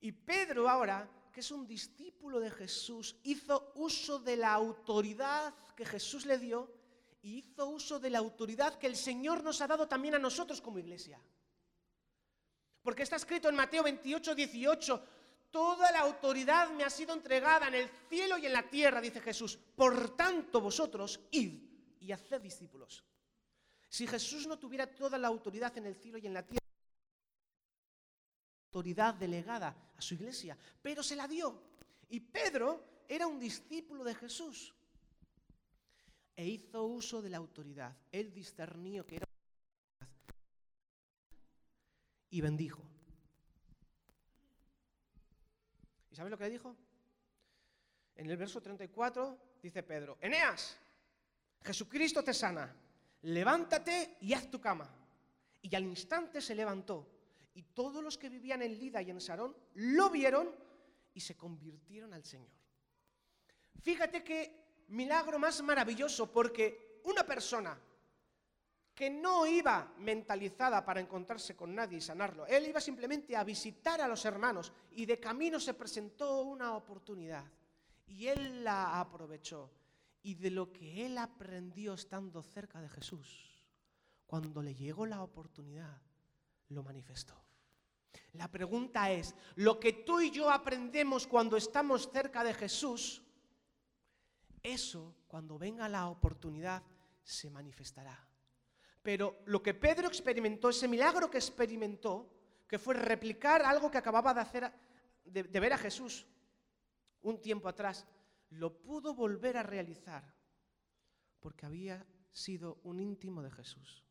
Y 0.00 0.12
Pedro 0.12 0.68
ahora, 0.68 1.08
que 1.32 1.40
es 1.40 1.50
un 1.50 1.66
discípulo 1.66 2.38
de 2.40 2.50
Jesús, 2.50 3.16
hizo 3.22 3.72
uso 3.76 4.18
de 4.18 4.36
la 4.36 4.52
autoridad 4.52 5.54
que 5.74 5.84
Jesús 5.84 6.26
le 6.26 6.38
dio 6.38 6.70
y 7.22 7.38
hizo 7.38 7.66
uso 7.66 7.98
de 7.98 8.10
la 8.10 8.18
autoridad 8.18 8.78
que 8.78 8.86
el 8.86 8.96
Señor 8.96 9.42
nos 9.42 9.60
ha 9.60 9.66
dado 9.66 9.88
también 9.88 10.14
a 10.14 10.18
nosotros 10.18 10.60
como 10.60 10.78
iglesia. 10.78 11.20
Porque 12.82 13.02
está 13.02 13.16
escrito 13.16 13.48
en 13.48 13.56
Mateo 13.56 13.82
28, 13.82 14.34
18, 14.34 15.02
toda 15.50 15.90
la 15.90 16.00
autoridad 16.00 16.70
me 16.70 16.84
ha 16.84 16.90
sido 16.90 17.14
entregada 17.14 17.68
en 17.68 17.74
el 17.74 17.88
cielo 18.08 18.38
y 18.38 18.46
en 18.46 18.52
la 18.52 18.68
tierra, 18.68 19.00
dice 19.00 19.20
Jesús. 19.20 19.56
Por 19.56 20.16
tanto, 20.16 20.60
vosotros 20.60 21.18
id 21.32 21.52
y 21.98 22.12
haced 22.12 22.40
discípulos. 22.40 23.02
Si 23.96 24.06
Jesús 24.06 24.46
no 24.46 24.58
tuviera 24.58 24.86
toda 24.86 25.16
la 25.16 25.28
autoridad 25.28 25.74
en 25.78 25.86
el 25.86 25.94
cielo 25.94 26.18
y 26.18 26.26
en 26.26 26.34
la 26.34 26.42
tierra, 26.42 26.66
autoridad 28.66 29.14
delegada 29.14 29.74
a 29.96 30.02
su 30.02 30.12
iglesia, 30.12 30.54
pero 30.82 31.02
se 31.02 31.16
la 31.16 31.26
dio. 31.26 31.62
Y 32.10 32.20
Pedro 32.20 33.04
era 33.08 33.26
un 33.26 33.40
discípulo 33.40 34.04
de 34.04 34.14
Jesús 34.14 34.74
e 36.36 36.46
hizo 36.46 36.84
uso 36.84 37.22
de 37.22 37.30
la 37.30 37.38
autoridad. 37.38 37.96
Él 38.12 38.34
discernió 38.34 39.06
que 39.06 39.16
era 39.16 39.26
y 42.28 42.40
bendijo. 42.42 42.82
¿Y 46.10 46.16
sabes 46.16 46.30
lo 46.30 46.36
que 46.36 46.44
le 46.44 46.50
dijo? 46.50 46.76
En 48.14 48.28
el 48.28 48.36
verso 48.36 48.60
34 48.60 49.38
dice 49.62 49.82
Pedro, 49.82 50.18
Eneas, 50.20 50.76
Jesucristo 51.62 52.22
te 52.22 52.34
sana, 52.34 52.76
levántate 53.26 54.18
y 54.20 54.32
haz 54.34 54.50
tu 54.50 54.60
cama. 54.60 54.88
Y 55.62 55.74
al 55.74 55.84
instante 55.84 56.40
se 56.40 56.54
levantó. 56.54 57.06
Y 57.54 57.62
todos 57.62 58.02
los 58.02 58.18
que 58.18 58.28
vivían 58.28 58.62
en 58.62 58.78
Lida 58.78 59.02
y 59.02 59.10
en 59.10 59.20
Sarón 59.20 59.56
lo 59.74 60.10
vieron 60.10 60.54
y 61.14 61.20
se 61.20 61.36
convirtieron 61.36 62.12
al 62.12 62.24
Señor. 62.24 62.50
Fíjate 63.82 64.22
qué 64.22 64.84
milagro 64.88 65.38
más 65.38 65.62
maravilloso, 65.62 66.30
porque 66.30 67.00
una 67.04 67.24
persona 67.24 67.78
que 68.94 69.10
no 69.10 69.46
iba 69.46 69.92
mentalizada 69.98 70.84
para 70.84 71.00
encontrarse 71.00 71.56
con 71.56 71.74
nadie 71.74 71.98
y 71.98 72.00
sanarlo. 72.00 72.46
Él 72.46 72.68
iba 72.68 72.80
simplemente 72.80 73.36
a 73.36 73.44
visitar 73.44 74.00
a 74.00 74.08
los 74.08 74.24
hermanos 74.24 74.72
y 74.92 75.04
de 75.04 75.20
camino 75.20 75.58
se 75.58 75.74
presentó 75.74 76.42
una 76.42 76.76
oportunidad 76.76 77.44
y 78.06 78.28
él 78.28 78.64
la 78.64 79.00
aprovechó. 79.00 79.70
Y 80.26 80.34
de 80.34 80.50
lo 80.50 80.72
que 80.72 81.06
él 81.06 81.18
aprendió 81.18 81.94
estando 81.94 82.42
cerca 82.42 82.80
de 82.80 82.88
Jesús, 82.88 83.62
cuando 84.26 84.60
le 84.60 84.74
llegó 84.74 85.06
la 85.06 85.22
oportunidad, 85.22 86.02
lo 86.70 86.82
manifestó. 86.82 87.40
La 88.32 88.50
pregunta 88.50 89.12
es, 89.12 89.36
lo 89.54 89.78
que 89.78 89.92
tú 89.92 90.20
y 90.20 90.32
yo 90.32 90.50
aprendemos 90.50 91.28
cuando 91.28 91.56
estamos 91.56 92.10
cerca 92.10 92.42
de 92.42 92.54
Jesús, 92.54 93.22
eso 94.64 95.14
cuando 95.28 95.58
venga 95.58 95.88
la 95.88 96.08
oportunidad 96.08 96.82
se 97.22 97.48
manifestará. 97.48 98.18
Pero 99.04 99.42
lo 99.44 99.62
que 99.62 99.74
Pedro 99.74 100.08
experimentó, 100.08 100.70
ese 100.70 100.88
milagro 100.88 101.30
que 101.30 101.38
experimentó, 101.38 102.28
que 102.66 102.80
fue 102.80 102.94
replicar 102.94 103.62
algo 103.62 103.92
que 103.92 103.98
acababa 103.98 104.34
de 104.34 104.40
hacer, 104.40 104.72
de, 105.24 105.60
ver 105.60 105.72
a 105.72 105.78
Jesús 105.78 106.26
un 107.22 107.40
tiempo 107.40 107.68
atrás, 107.68 108.04
lo 108.50 108.80
pudo 108.80 109.14
volver 109.14 109.56
a 109.56 109.62
realizar 109.62 110.34
porque 111.40 111.66
había 111.66 112.06
sido 112.32 112.80
un 112.84 113.00
íntimo 113.00 113.42
de 113.42 113.50
Jesús. 113.50 114.04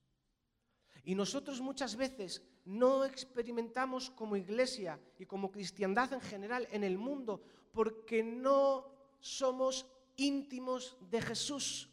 Y 1.03 1.15
nosotros 1.15 1.61
muchas 1.61 1.95
veces 1.95 2.41
no 2.65 3.05
experimentamos 3.05 4.09
como 4.09 4.35
iglesia 4.35 4.99
y 5.19 5.25
como 5.25 5.51
cristiandad 5.51 6.13
en 6.13 6.21
general 6.21 6.67
en 6.71 6.83
el 6.83 6.97
mundo 6.97 7.43
porque 7.71 8.23
no 8.23 8.91
somos 9.19 9.85
íntimos 10.15 10.97
de 11.11 11.21
Jesús. 11.21 11.89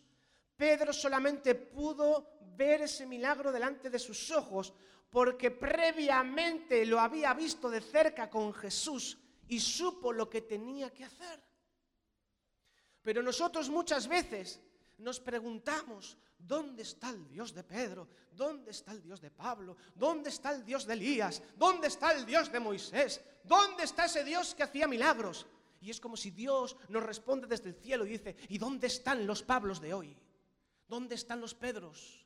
Pedro 0.57 0.93
solamente 0.93 1.55
pudo 1.55 2.39
ver 2.57 2.83
ese 2.83 3.07
milagro 3.07 3.53
delante 3.53 3.91
de 3.91 3.99
sus 3.99 4.31
ojos 4.31 4.73
porque 5.11 5.51
previamente 5.51 6.87
lo 6.87 7.01
había 7.01 7.35
visto 7.35 7.69
de 7.69 7.81
cerca 7.81 8.31
con 8.31 8.55
Jesús 8.55 9.19
y 9.49 9.61
supo 9.61 10.13
lo 10.13 10.31
que 10.31 10.41
tenía 10.41 10.91
que 10.91 11.05
hacer. 11.05 11.43
Pero 13.03 13.23
nosotros 13.23 13.69
muchas 13.69 14.07
veces 14.07 14.61
nos 14.99 15.19
preguntamos, 15.21 16.17
¿dónde 16.39 16.83
está 16.83 17.11
el 17.11 17.27
Dios 17.29 17.53
de 17.53 17.65
Pedro? 17.65 18.09
¿Dónde 18.33 18.71
está 18.71 18.93
el 18.93 19.03
Dios 19.03 19.21
de 19.21 19.31
Pablo? 19.31 19.77
¿Dónde 19.95 20.31
está 20.31 20.53
el 20.53 20.65
Dios 20.65 20.87
de 20.87 20.95
Elías? 20.95 21.43
¿Dónde 21.57 21.89
está 21.89 22.13
el 22.13 22.25
Dios 22.25 22.51
de 22.51 22.61
Moisés? 22.61 23.21
¿Dónde 23.43 23.85
está 23.85 24.05
ese 24.05 24.25
Dios 24.25 24.55
que 24.55 24.63
hacía 24.63 24.87
milagros? 24.87 25.47
Y 25.81 25.91
es 25.91 26.01
como 26.01 26.17
si 26.17 26.31
Dios 26.31 26.77
nos 26.89 27.03
responde 27.03 27.49
desde 27.49 27.71
el 27.71 27.75
cielo 27.75 28.07
y 28.07 28.11
dice, 28.11 28.37
¿y 28.49 28.59
dónde 28.59 28.87
están 28.87 29.27
los 29.27 29.43
Pablos 29.43 29.81
de 29.81 29.93
hoy? 29.93 30.17
¿Dónde 30.87 31.17
están 31.17 31.41
los 31.41 31.55
Pedros? 31.55 32.25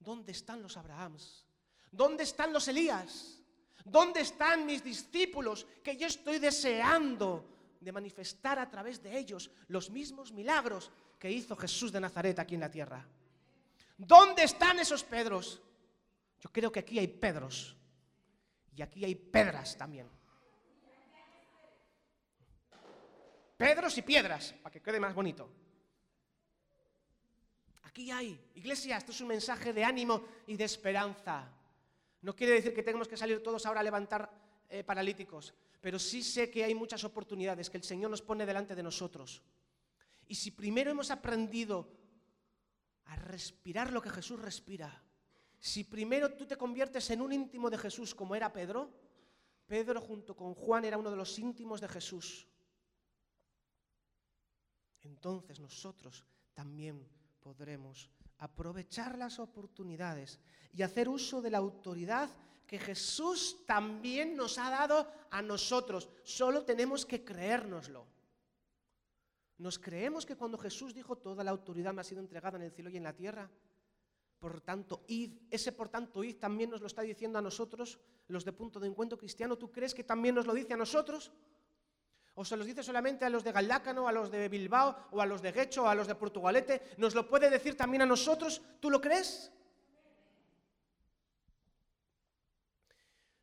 ¿Dónde 0.00 0.32
están 0.32 0.60
los 0.60 0.76
Abrahams? 0.76 1.46
¿Dónde 1.92 2.24
están 2.24 2.52
los 2.52 2.66
Elías? 2.66 3.40
¿Dónde 3.84 4.20
están 4.20 4.66
mis 4.66 4.82
discípulos 4.82 5.66
que 5.84 5.96
yo 5.96 6.08
estoy 6.08 6.40
deseando 6.40 7.55
de 7.80 7.92
manifestar 7.92 8.58
a 8.58 8.68
través 8.70 9.02
de 9.02 9.16
ellos 9.16 9.50
los 9.68 9.90
mismos 9.90 10.32
milagros 10.32 10.90
que 11.18 11.30
hizo 11.30 11.56
Jesús 11.56 11.92
de 11.92 12.00
Nazaret 12.00 12.38
aquí 12.38 12.54
en 12.54 12.60
la 12.60 12.70
tierra? 12.70 13.06
¿Dónde 13.96 14.44
están 14.44 14.78
esos 14.78 15.02
Pedros? 15.04 15.60
Yo 16.40 16.50
creo 16.50 16.70
que 16.70 16.80
aquí 16.80 16.98
hay 16.98 17.08
Pedros 17.08 17.76
y 18.74 18.82
aquí 18.82 19.04
hay 19.04 19.14
Pedras 19.14 19.76
también. 19.76 20.08
Pedros 23.56 23.96
y 23.96 24.02
piedras, 24.02 24.54
para 24.62 24.72
que 24.72 24.82
quede 24.82 25.00
más 25.00 25.14
bonito. 25.14 25.48
Aquí 27.84 28.10
hay, 28.10 28.38
iglesia, 28.54 28.98
esto 28.98 29.12
es 29.12 29.20
un 29.22 29.28
mensaje 29.28 29.72
de 29.72 29.82
ánimo 29.82 30.22
y 30.46 30.56
de 30.56 30.64
esperanza. 30.64 31.50
No 32.20 32.36
quiere 32.36 32.52
decir 32.52 32.74
que 32.74 32.82
tengamos 32.82 33.08
que 33.08 33.16
salir 33.16 33.42
todos 33.42 33.64
ahora 33.64 33.80
a 33.80 33.84
levantar 33.84 34.30
eh, 34.68 34.84
paralíticos, 34.84 35.54
pero 35.80 35.98
sí 35.98 36.22
sé 36.22 36.50
que 36.50 36.64
hay 36.64 36.74
muchas 36.74 37.04
oportunidades 37.04 37.70
que 37.70 37.76
el 37.76 37.84
Señor 37.84 38.10
nos 38.10 38.22
pone 38.22 38.46
delante 38.46 38.74
de 38.74 38.82
nosotros. 38.82 39.42
Y 40.28 40.34
si 40.34 40.50
primero 40.50 40.90
hemos 40.90 41.10
aprendido 41.10 41.88
a 43.04 43.16
respirar 43.16 43.92
lo 43.92 44.02
que 44.02 44.10
Jesús 44.10 44.40
respira, 44.40 45.02
si 45.58 45.84
primero 45.84 46.34
tú 46.34 46.46
te 46.46 46.56
conviertes 46.56 47.10
en 47.10 47.20
un 47.20 47.32
íntimo 47.32 47.70
de 47.70 47.78
Jesús 47.78 48.14
como 48.14 48.34
era 48.34 48.52
Pedro, 48.52 48.90
Pedro 49.66 50.00
junto 50.00 50.36
con 50.36 50.54
Juan 50.54 50.84
era 50.84 50.98
uno 50.98 51.10
de 51.10 51.16
los 51.16 51.38
íntimos 51.38 51.80
de 51.80 51.88
Jesús 51.88 52.46
entonces 55.06 55.60
nosotros 55.60 56.24
también 56.52 57.08
podremos 57.40 58.10
aprovechar 58.38 59.16
las 59.18 59.38
oportunidades 59.38 60.38
y 60.72 60.82
hacer 60.82 61.08
uso 61.08 61.40
de 61.40 61.50
la 61.50 61.58
autoridad 61.58 62.28
que 62.66 62.78
Jesús 62.78 63.64
también 63.66 64.36
nos 64.36 64.58
ha 64.58 64.70
dado 64.70 65.06
a 65.30 65.40
nosotros. 65.40 66.08
Solo 66.24 66.64
tenemos 66.64 67.06
que 67.06 67.24
creérnoslo. 67.24 68.04
¿Nos 69.58 69.78
creemos 69.78 70.26
que 70.26 70.36
cuando 70.36 70.58
Jesús 70.58 70.92
dijo 70.92 71.16
toda 71.16 71.42
la 71.42 71.50
autoridad 71.50 71.94
me 71.94 72.02
ha 72.02 72.04
sido 72.04 72.20
entregada 72.20 72.58
en 72.58 72.64
el 72.64 72.72
cielo 72.72 72.90
y 72.90 72.96
en 72.96 73.04
la 73.04 73.14
tierra? 73.14 73.48
Por 74.38 74.60
tanto, 74.60 75.04
id, 75.06 75.38
ese 75.50 75.72
por 75.72 75.88
tanto 75.88 76.22
id 76.22 76.36
también 76.36 76.68
nos 76.68 76.82
lo 76.82 76.88
está 76.88 77.02
diciendo 77.02 77.38
a 77.38 77.42
nosotros, 77.42 77.98
los 78.28 78.44
de 78.44 78.52
punto 78.52 78.78
de 78.78 78.88
encuentro 78.88 79.16
cristiano. 79.16 79.56
¿Tú 79.56 79.72
crees 79.72 79.94
que 79.94 80.04
también 80.04 80.34
nos 80.34 80.46
lo 80.46 80.52
dice 80.52 80.74
a 80.74 80.76
nosotros? 80.76 81.32
¿O 82.38 82.44
se 82.44 82.56
los 82.56 82.66
dice 82.66 82.82
solamente 82.82 83.24
a 83.24 83.30
los 83.30 83.42
de 83.42 83.50
Galdácano, 83.50 84.06
a 84.06 84.12
los 84.12 84.30
de 84.30 84.50
Bilbao, 84.50 85.08
o 85.12 85.22
a 85.22 85.26
los 85.26 85.40
de 85.40 85.52
Guecho, 85.52 85.84
o 85.84 85.88
a 85.88 85.94
los 85.94 86.06
de 86.06 86.14
Portugalete? 86.14 86.82
¿Nos 86.98 87.14
lo 87.14 87.26
puede 87.26 87.48
decir 87.48 87.78
también 87.78 88.02
a 88.02 88.06
nosotros? 88.06 88.60
¿Tú 88.78 88.90
lo 88.90 89.00
crees? 89.00 89.50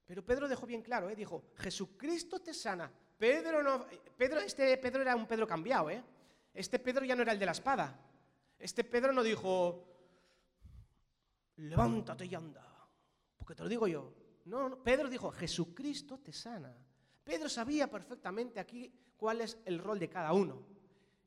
Pero 0.05 0.23
Pedro 0.23 0.47
dejó 0.47 0.67
bien 0.67 0.83
claro, 0.83 1.09
¿eh? 1.09 1.15
dijo, 1.15 1.43
Jesucristo 1.55 2.39
te 2.39 2.53
sana. 2.53 2.91
Pedro 3.17 3.63
no, 3.63 3.83
Pedro, 4.15 4.39
este 4.41 4.77
Pedro 4.77 5.01
era 5.01 5.15
un 5.15 5.25
Pedro 5.25 5.47
cambiado, 5.47 5.89
¿eh? 5.89 6.03
Este 6.53 6.77
Pedro 6.77 7.03
ya 7.03 7.15
no 7.15 7.23
era 7.23 7.31
el 7.31 7.39
de 7.39 7.47
la 7.47 7.53
espada. 7.53 7.99
Este 8.59 8.83
Pedro 8.83 9.11
no 9.11 9.23
dijo, 9.23 9.87
levántate 11.55 12.27
y 12.27 12.35
anda, 12.35 12.63
porque 13.37 13.55
te 13.55 13.63
lo 13.63 13.69
digo 13.69 13.87
yo. 13.87 14.13
No, 14.45 14.69
no, 14.69 14.83
Pedro 14.83 15.09
dijo, 15.09 15.31
Jesucristo 15.31 16.19
te 16.19 16.31
sana. 16.31 16.75
Pedro 17.23 17.47
sabía 17.49 17.89
perfectamente 17.89 18.59
aquí 18.59 18.91
cuál 19.17 19.41
es 19.41 19.57
el 19.65 19.79
rol 19.79 19.99
de 19.99 20.09
cada 20.09 20.33
uno. 20.33 20.61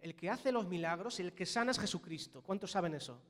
El 0.01 0.15
que 0.15 0.29
hace 0.29 0.53
los 0.53 0.67
milagros, 0.67 1.19
el 1.21 1.33
que 1.33 1.47
sana 1.47 1.71
es 1.71 1.79
Jesucristo. 1.79 2.43
¿Cuántos 2.43 2.71
saben 2.71 2.95
eso? 2.95 3.21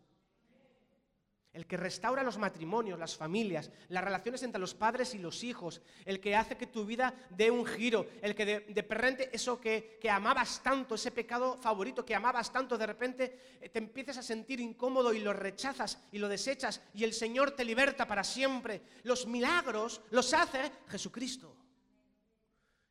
El 1.52 1.66
que 1.66 1.78
restaura 1.78 2.22
los 2.22 2.36
matrimonios, 2.36 2.98
las 2.98 3.16
familias, 3.16 3.70
las 3.88 4.04
relaciones 4.04 4.42
entre 4.42 4.60
los 4.60 4.74
padres 4.74 5.14
y 5.14 5.18
los 5.18 5.42
hijos, 5.42 5.80
el 6.04 6.20
que 6.20 6.36
hace 6.36 6.58
que 6.58 6.66
tu 6.66 6.84
vida 6.84 7.14
dé 7.30 7.50
un 7.50 7.64
giro, 7.64 8.06
el 8.20 8.34
que 8.34 8.44
de, 8.44 8.82
repente 8.82 9.30
eso 9.32 9.58
que, 9.58 9.96
que, 9.98 10.10
amabas 10.10 10.62
tanto, 10.62 10.96
ese 10.96 11.12
pecado 11.12 11.56
favorito 11.56 12.04
que 12.04 12.14
amabas 12.14 12.52
tanto, 12.52 12.76
de 12.76 12.86
repente 12.86 13.40
eh, 13.58 13.70
te 13.70 13.78
empieces 13.78 14.18
a 14.18 14.22
sentir 14.22 14.60
incómodo 14.60 15.14
y 15.14 15.20
lo 15.20 15.32
rechazas 15.32 15.98
y 16.12 16.18
lo 16.18 16.28
desechas 16.28 16.82
y 16.92 17.04
el 17.04 17.14
Señor 17.14 17.52
te 17.52 17.64
liberta 17.64 18.06
para 18.06 18.22
siempre. 18.22 18.82
Los 19.04 19.26
milagros 19.26 20.02
los 20.10 20.34
hace 20.34 20.70
Jesucristo. 20.88 21.56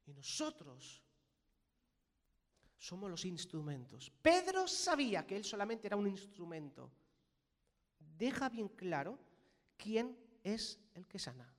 Y 0.06 0.14
nosotros 0.14 1.04
somos 2.78 3.10
los 3.10 3.26
instrumentos. 3.26 4.12
Pedro 4.22 4.68
sabía 4.68 5.26
que 5.26 5.36
él 5.36 5.44
solamente 5.44 5.88
era 5.88 5.96
un 5.96 6.08
instrumento. 6.08 6.92
Deja 8.00 8.50
bien 8.50 8.70
claro 8.70 9.18
quién 9.78 10.18
es 10.44 10.80
el 10.94 11.08
que 11.08 11.18
sana. 11.18 11.52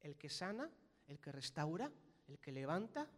El 0.00 0.16
que 0.16 0.28
sana, 0.28 0.70
el 1.06 1.18
que 1.18 1.32
restaura, 1.32 1.90
el 2.28 2.38
que 2.38 2.52
levanta, 2.52 3.08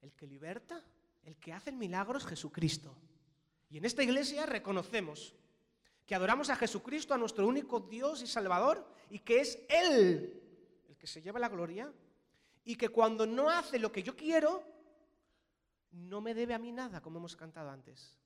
el 0.00 0.14
que 0.14 0.26
liberta, 0.26 0.84
el 1.22 1.36
que 1.36 1.52
hace 1.52 1.70
milagros, 1.70 2.26
Jesucristo. 2.26 2.96
Y 3.70 3.78
en 3.78 3.84
esta 3.84 4.02
iglesia 4.02 4.44
reconocemos 4.44 5.34
que 6.04 6.14
adoramos 6.14 6.50
a 6.50 6.56
Jesucristo, 6.56 7.14
a 7.14 7.18
nuestro 7.18 7.46
único 7.46 7.80
Dios 7.80 8.22
y 8.22 8.26
Salvador, 8.26 8.84
y 9.08 9.20
que 9.20 9.40
es 9.40 9.58
Él 9.68 10.42
el 10.88 10.96
que 10.96 11.06
se 11.06 11.22
lleva 11.22 11.38
la 11.38 11.48
gloria 11.48 11.92
y 12.64 12.76
que 12.76 12.88
cuando 12.88 13.26
no 13.26 13.50
hace 13.50 13.78
lo 13.78 13.90
que 13.90 14.02
yo 14.02 14.16
quiero, 14.16 14.62
no 15.92 16.20
me 16.20 16.34
debe 16.34 16.54
a 16.54 16.58
mí 16.58 16.72
nada, 16.72 17.00
como 17.00 17.18
hemos 17.18 17.36
cantado 17.36 17.70
antes. 17.70 18.16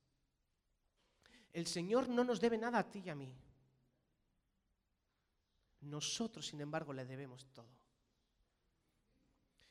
El 1.52 1.66
Señor 1.66 2.09
no 2.09 2.23
nos 2.23 2.40
debe 2.40 2.59
nada 2.59 2.78
a 2.78 2.90
ti 2.90 3.02
y 3.05 3.09
a 3.09 3.14
mí. 3.14 3.35
Nosotros, 5.81 6.47
sin 6.47 6.61
embargo, 6.61 6.93
le 6.93 7.05
debemos 7.05 7.47
todo. 7.52 7.69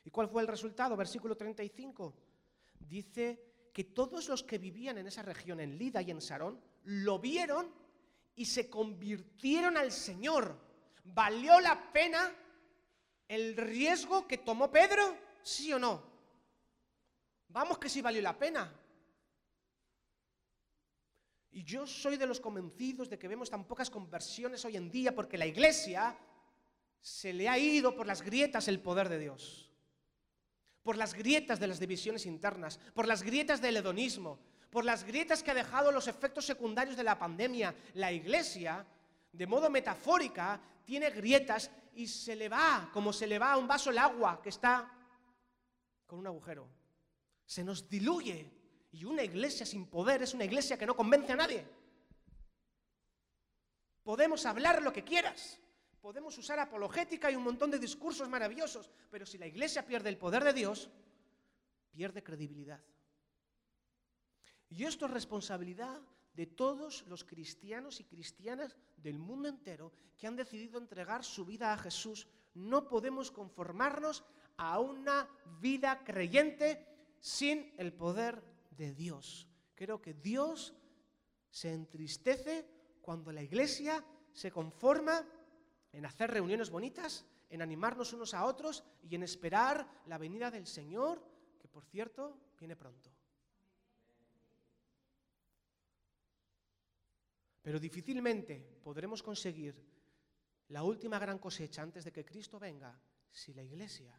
¿Y 0.04 0.10
cuál 0.10 0.28
fue 0.28 0.42
el 0.42 0.48
resultado? 0.48 0.96
Versículo 0.96 1.36
35. 1.36 2.14
Dice 2.78 3.68
que 3.72 3.84
todos 3.84 4.28
los 4.28 4.42
que 4.42 4.58
vivían 4.58 4.98
en 4.98 5.06
esa 5.06 5.22
región, 5.22 5.60
en 5.60 5.76
Lida 5.76 6.00
y 6.02 6.10
en 6.10 6.20
Sarón, 6.20 6.60
lo 6.84 7.18
vieron 7.18 7.70
y 8.34 8.44
se 8.44 8.70
convirtieron 8.70 9.76
al 9.76 9.92
Señor. 9.92 10.58
Valió 11.04 11.60
la 11.60 11.92
pena 11.92 12.32
el 13.28 13.56
riesgo 13.56 14.26
que 14.26 14.38
tomó 14.38 14.70
Pedro? 14.70 15.16
¿Sí 15.42 15.72
o 15.72 15.78
no? 15.78 16.02
Vamos 17.48 17.78
que 17.78 17.88
sí 17.88 18.00
valió 18.02 18.20
la 18.22 18.38
pena. 18.38 18.72
Y 21.50 21.64
yo 21.64 21.86
soy 21.86 22.16
de 22.16 22.26
los 22.26 22.40
convencidos 22.40 23.08
de 23.08 23.18
que 23.18 23.28
vemos 23.28 23.48
tan 23.48 23.64
pocas 23.64 23.88
conversiones 23.88 24.64
hoy 24.64 24.76
en 24.76 24.90
día 24.90 25.14
porque 25.14 25.38
la 25.38 25.46
iglesia 25.46 26.16
se 27.00 27.32
le 27.32 27.48
ha 27.48 27.58
ido 27.58 27.96
por 27.96 28.06
las 28.06 28.20
grietas 28.20 28.68
el 28.68 28.80
poder 28.80 29.08
de 29.08 29.18
Dios. 29.18 29.70
Por 30.82 30.96
las 30.96 31.14
grietas 31.14 31.58
de 31.58 31.66
las 31.66 31.80
divisiones 31.80 32.26
internas, 32.26 32.78
por 32.94 33.08
las 33.08 33.22
grietas 33.22 33.62
del 33.62 33.78
hedonismo, 33.78 34.38
por 34.70 34.84
las 34.84 35.04
grietas 35.04 35.42
que 35.42 35.50
ha 35.50 35.54
dejado 35.54 35.90
los 35.90 36.08
efectos 36.08 36.44
secundarios 36.44 36.96
de 36.96 37.04
la 37.04 37.18
pandemia. 37.18 37.74
La 37.94 38.12
iglesia, 38.12 38.86
de 39.36 39.46
modo 39.46 39.68
metafórica, 39.68 40.60
tiene 40.84 41.10
grietas 41.10 41.70
y 41.94 42.06
se 42.06 42.34
le 42.34 42.48
va, 42.48 42.90
como 42.92 43.12
se 43.12 43.26
le 43.26 43.38
va 43.38 43.52
a 43.52 43.58
un 43.58 43.68
vaso 43.68 43.90
el 43.90 43.98
agua 43.98 44.40
que 44.42 44.48
está 44.48 44.90
con 46.06 46.18
un 46.18 46.26
agujero. 46.26 46.68
Se 47.44 47.62
nos 47.62 47.88
diluye. 47.88 48.52
Y 48.92 49.04
una 49.04 49.22
iglesia 49.22 49.66
sin 49.66 49.86
poder 49.86 50.22
es 50.22 50.32
una 50.32 50.44
iglesia 50.44 50.78
que 50.78 50.86
no 50.86 50.96
convence 50.96 51.32
a 51.32 51.36
nadie. 51.36 51.66
Podemos 54.02 54.46
hablar 54.46 54.82
lo 54.82 54.92
que 54.92 55.04
quieras. 55.04 55.60
Podemos 56.00 56.38
usar 56.38 56.58
apologética 56.60 57.30
y 57.30 57.36
un 57.36 57.42
montón 57.42 57.70
de 57.70 57.78
discursos 57.78 58.28
maravillosos. 58.28 58.90
Pero 59.10 59.26
si 59.26 59.36
la 59.36 59.46
iglesia 59.46 59.84
pierde 59.84 60.08
el 60.08 60.16
poder 60.16 60.44
de 60.44 60.54
Dios, 60.54 60.88
pierde 61.90 62.22
credibilidad. 62.22 62.80
Y 64.70 64.84
esto 64.84 65.06
es 65.06 65.12
responsabilidad 65.12 66.00
de 66.36 66.46
todos 66.46 67.06
los 67.08 67.24
cristianos 67.24 67.98
y 67.98 68.04
cristianas 68.04 68.76
del 68.98 69.18
mundo 69.18 69.48
entero 69.48 69.90
que 70.18 70.26
han 70.26 70.36
decidido 70.36 70.78
entregar 70.78 71.24
su 71.24 71.46
vida 71.46 71.72
a 71.72 71.78
Jesús. 71.78 72.28
No 72.54 72.88
podemos 72.88 73.30
conformarnos 73.30 74.22
a 74.58 74.78
una 74.78 75.28
vida 75.60 76.04
creyente 76.04 76.86
sin 77.20 77.72
el 77.78 77.92
poder 77.94 78.42
de 78.70 78.92
Dios. 78.92 79.48
Creo 79.74 80.00
que 80.00 80.12
Dios 80.12 80.74
se 81.50 81.72
entristece 81.72 82.68
cuando 83.00 83.32
la 83.32 83.42
iglesia 83.42 84.04
se 84.32 84.50
conforma 84.50 85.26
en 85.92 86.04
hacer 86.04 86.30
reuniones 86.30 86.68
bonitas, 86.68 87.24
en 87.48 87.62
animarnos 87.62 88.12
unos 88.12 88.34
a 88.34 88.44
otros 88.44 88.84
y 89.02 89.14
en 89.14 89.22
esperar 89.22 89.88
la 90.06 90.18
venida 90.18 90.50
del 90.50 90.66
Señor, 90.66 91.22
que 91.58 91.68
por 91.68 91.84
cierto 91.86 92.36
viene 92.58 92.76
pronto. 92.76 93.15
Pero 97.66 97.80
difícilmente 97.80 98.62
podremos 98.80 99.20
conseguir 99.24 99.74
la 100.68 100.84
última 100.84 101.18
gran 101.18 101.40
cosecha 101.40 101.82
antes 101.82 102.04
de 102.04 102.12
que 102.12 102.24
Cristo 102.24 102.60
venga 102.60 102.96
si 103.28 103.52
la 103.54 103.64
iglesia 103.64 104.14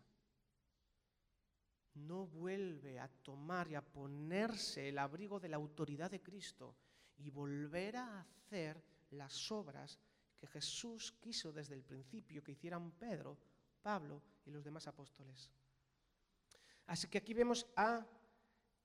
no 1.93 2.27
vuelve 2.27 2.99
a 2.99 3.07
tomar 3.07 3.69
y 3.69 3.75
a 3.75 3.81
ponerse 3.81 4.89
el 4.89 4.97
abrigo 4.97 5.39
de 5.39 5.47
la 5.47 5.55
autoridad 5.55 6.11
de 6.11 6.21
Cristo 6.21 6.75
y 7.19 7.29
volver 7.29 7.95
a 7.95 8.19
hacer 8.19 8.83
las 9.11 9.49
obras 9.49 9.97
que 10.35 10.47
Jesús 10.47 11.13
quiso 11.13 11.53
desde 11.53 11.75
el 11.75 11.85
principio 11.85 12.43
que 12.43 12.51
hicieran 12.51 12.91
Pedro, 12.99 13.37
Pablo 13.81 14.21
y 14.45 14.51
los 14.51 14.65
demás 14.65 14.87
apóstoles. 14.87 15.49
Así 16.87 17.07
que 17.07 17.19
aquí 17.19 17.33
vemos 17.33 17.65
a 17.77 18.05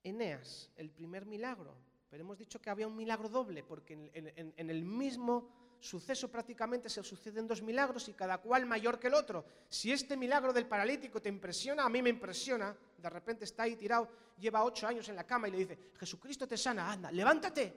Eneas, 0.04 0.70
el 0.76 0.88
primer 0.92 1.26
milagro, 1.26 1.76
pero 2.12 2.24
hemos 2.24 2.36
dicho 2.36 2.60
que 2.60 2.68
había 2.68 2.86
un 2.86 2.94
milagro 2.94 3.26
doble, 3.26 3.62
porque 3.62 3.94
en, 4.12 4.70
el 4.70 4.84
mismo 4.84 5.48
suceso 5.80 6.30
prácticamente 6.30 6.90
se 6.90 7.02
suceden 7.02 7.46
dos 7.46 7.62
milagros 7.62 8.06
y 8.06 8.12
cada 8.12 8.36
cual 8.36 8.66
mayor 8.66 9.00
que 9.00 9.06
el 9.06 9.14
otro. 9.14 9.46
Si 9.70 9.90
este 9.90 10.14
milagro 10.14 10.52
del 10.52 10.66
paralítico 10.66 11.22
te 11.22 11.30
impresiona, 11.30 11.86
a 11.86 11.88
mí 11.88 12.02
me 12.02 12.10
impresiona, 12.10 12.76
de 12.98 13.08
repente 13.08 13.46
está 13.46 13.62
ahí 13.62 13.76
tirado, 13.76 14.10
lleva 14.38 14.62
ocho 14.62 14.86
años 14.86 15.08
en 15.08 15.16
la 15.16 15.26
cama 15.26 15.48
y 15.48 15.52
le 15.52 15.56
dice, 15.56 15.78
Jesucristo 15.96 16.46
te 16.46 16.58
sana, 16.58 16.92
anda, 16.92 17.10
levántate. 17.10 17.72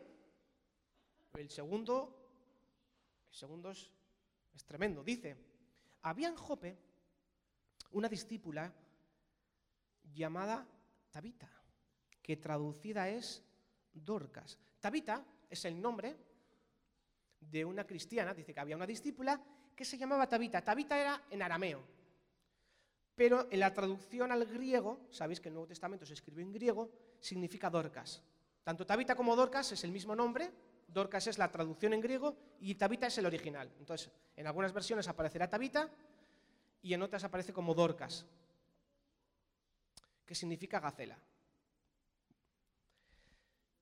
El 1.36 1.50
segundo 1.50 2.14
segundo 3.32 3.72
es, 3.72 3.90
tremendo. 4.66 5.02
Dice, 5.02 5.38
había 6.02 6.28
en 6.28 6.36
Jope 6.36 6.78
una 7.92 8.10
discípula 8.10 8.70
llamada 10.14 10.68
Tabita, 11.10 11.50
que 12.22 12.36
traducida 12.36 13.08
es 13.08 13.42
Dorcas. 13.96 14.60
Tabita 14.80 15.26
es 15.50 15.66
el 15.66 15.82
nombre 15.82 16.16
de 17.40 17.66
una 17.66 17.86
cristiana, 17.86 18.34
dice 18.34 18.54
que 18.54 18.60
había 18.60 18.76
una 18.76 18.88
discípula 18.88 19.42
que 19.76 19.86
se 19.86 19.98
llamaba 19.98 20.28
Tabita. 20.28 20.62
Tabita 20.62 21.00
era 21.00 21.24
en 21.30 21.42
arameo, 21.42 21.84
pero 23.16 23.48
en 23.50 23.60
la 23.60 23.74
traducción 23.74 24.32
al 24.32 24.46
griego, 24.46 25.08
sabéis 25.10 25.40
que 25.40 25.50
el 25.50 25.54
Nuevo 25.54 25.68
Testamento 25.68 26.06
se 26.06 26.14
escribe 26.14 26.42
en 26.42 26.52
griego, 26.52 26.92
significa 27.20 27.70
Dorcas. 27.70 28.22
Tanto 28.64 28.86
Tabita 28.86 29.16
como 29.16 29.36
Dorcas 29.36 29.72
es 29.72 29.84
el 29.84 29.92
mismo 29.92 30.16
nombre, 30.16 30.52
Dorcas 30.88 31.28
es 31.28 31.38
la 31.38 31.52
traducción 31.52 31.94
en 31.94 32.02
griego 32.02 32.36
y 32.60 32.76
Tabita 32.76 33.08
es 33.08 33.18
el 33.18 33.26
original. 33.26 33.72
Entonces, 33.80 34.12
en 34.36 34.48
algunas 34.48 34.74
versiones 34.74 35.08
aparecerá 35.08 35.50
Tabita 35.50 35.90
y 36.82 36.94
en 36.94 37.02
otras 37.02 37.24
aparece 37.24 37.54
como 37.54 37.74
Dorcas, 37.74 38.26
que 40.26 40.36
significa 40.36 40.80
gacela. 40.80 41.18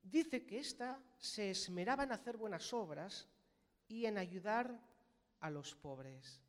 Dice 0.04 0.46
que 0.46 0.60
ésta 0.60 1.00
se 1.18 1.52
esmeraba 1.52 2.04
en 2.04 2.12
hacer 2.12 2.38
buenas 2.38 2.74
obras 2.74 3.28
y 3.88 4.06
en 4.06 4.18
ayudar 4.18 4.80
a 5.40 5.50
los 5.50 5.74
pobres. 5.76 6.42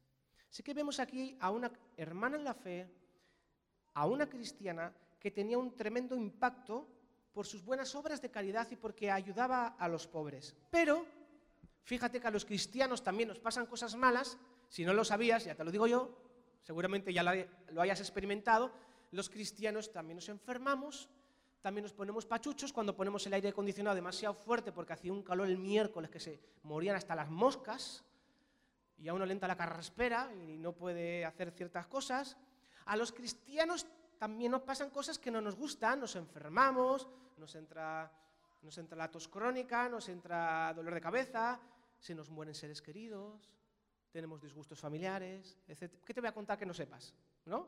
Así 0.50 0.62
que 0.62 0.74
vemos 0.74 1.00
aquí 1.00 1.36
a 1.40 1.50
una 1.50 1.72
hermana 1.96 2.36
en 2.36 2.44
la 2.44 2.54
fe, 2.54 2.88
a 3.94 4.06
una 4.06 4.28
cristiana 4.28 4.92
que 5.18 5.30
tenía 5.30 5.56
un 5.56 5.74
tremendo 5.74 6.16
impacto 6.16 6.86
por 7.32 7.46
sus 7.46 7.64
buenas 7.64 7.94
obras 7.94 8.20
de 8.20 8.30
caridad 8.30 8.68
y 8.70 8.76
porque 8.76 9.10
ayudaba 9.10 9.68
a 9.78 9.88
los 9.88 10.06
pobres. 10.06 10.54
Pero, 10.70 11.06
fíjate 11.82 12.20
que 12.20 12.26
a 12.26 12.30
los 12.30 12.44
cristianos 12.44 13.02
también 13.02 13.28
nos 13.28 13.40
pasan 13.40 13.66
cosas 13.66 13.96
malas, 13.96 14.38
si 14.68 14.84
no 14.84 14.92
lo 14.92 15.04
sabías, 15.04 15.44
ya 15.44 15.54
te 15.54 15.64
lo 15.64 15.72
digo 15.72 15.86
yo, 15.86 16.16
seguramente 16.62 17.12
ya 17.12 17.22
lo 17.22 17.80
hayas 17.82 18.00
experimentado, 18.00 18.72
los 19.10 19.30
cristianos 19.30 19.92
también 19.92 20.16
nos 20.16 20.28
enfermamos, 20.28 21.08
también 21.64 21.84
nos 21.84 21.94
ponemos 21.94 22.26
pachuchos 22.26 22.74
cuando 22.74 22.94
ponemos 22.94 23.26
el 23.26 23.32
aire 23.32 23.48
acondicionado 23.48 23.96
demasiado 23.96 24.34
fuerte 24.34 24.70
porque 24.70 24.92
hacía 24.92 25.10
un 25.10 25.22
calor 25.22 25.48
el 25.48 25.56
miércoles 25.56 26.10
que 26.10 26.20
se 26.20 26.38
morían 26.62 26.94
hasta 26.94 27.14
las 27.14 27.30
moscas 27.30 28.04
y 28.98 29.08
a 29.08 29.14
uno 29.14 29.24
le 29.24 29.32
entra 29.32 29.48
la 29.48 29.56
carraspera 29.56 30.30
y 30.34 30.58
no 30.58 30.74
puede 30.74 31.24
hacer 31.24 31.52
ciertas 31.52 31.86
cosas. 31.86 32.36
A 32.84 32.96
los 32.96 33.12
cristianos 33.12 33.86
también 34.18 34.52
nos 34.52 34.60
pasan 34.60 34.90
cosas 34.90 35.18
que 35.18 35.30
no 35.30 35.40
nos 35.40 35.56
gustan, 35.56 36.00
nos 36.00 36.16
enfermamos, 36.16 37.08
nos 37.38 37.54
entra, 37.54 38.12
nos 38.60 38.76
entra 38.76 38.98
la 38.98 39.10
tos 39.10 39.26
crónica, 39.26 39.88
nos 39.88 40.10
entra 40.10 40.70
dolor 40.74 40.92
de 40.92 41.00
cabeza, 41.00 41.58
se 41.98 42.14
nos 42.14 42.28
mueren 42.28 42.54
seres 42.54 42.82
queridos, 42.82 43.50
tenemos 44.12 44.42
disgustos 44.42 44.78
familiares, 44.78 45.56
etc. 45.66 45.94
¿Qué 46.04 46.12
te 46.12 46.20
voy 46.20 46.28
a 46.28 46.34
contar 46.34 46.58
que 46.58 46.66
no 46.66 46.74
sepas? 46.74 47.14
¿No? 47.46 47.66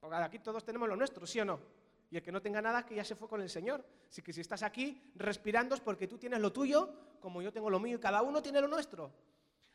Porque 0.00 0.14
aquí 0.14 0.38
todos 0.38 0.64
tenemos 0.64 0.88
lo 0.88 0.94
nuestro, 0.94 1.26
¿sí 1.26 1.40
o 1.40 1.44
no? 1.44 1.83
Y 2.14 2.18
el 2.18 2.22
que 2.22 2.30
no 2.30 2.40
tenga 2.40 2.62
nada, 2.62 2.86
que 2.86 2.94
ya 2.94 3.02
se 3.02 3.16
fue 3.16 3.28
con 3.28 3.40
el 3.42 3.50
Señor. 3.50 3.84
Así 4.08 4.22
que 4.22 4.32
si 4.32 4.40
estás 4.40 4.62
aquí 4.62 5.02
respirando 5.16 5.74
es 5.74 5.80
porque 5.80 6.06
tú 6.06 6.16
tienes 6.16 6.38
lo 6.38 6.52
tuyo, 6.52 7.18
como 7.18 7.42
yo 7.42 7.52
tengo 7.52 7.68
lo 7.68 7.80
mío, 7.80 7.96
y 7.96 8.00
cada 8.00 8.22
uno 8.22 8.40
tiene 8.40 8.60
lo 8.60 8.68
nuestro. 8.68 9.12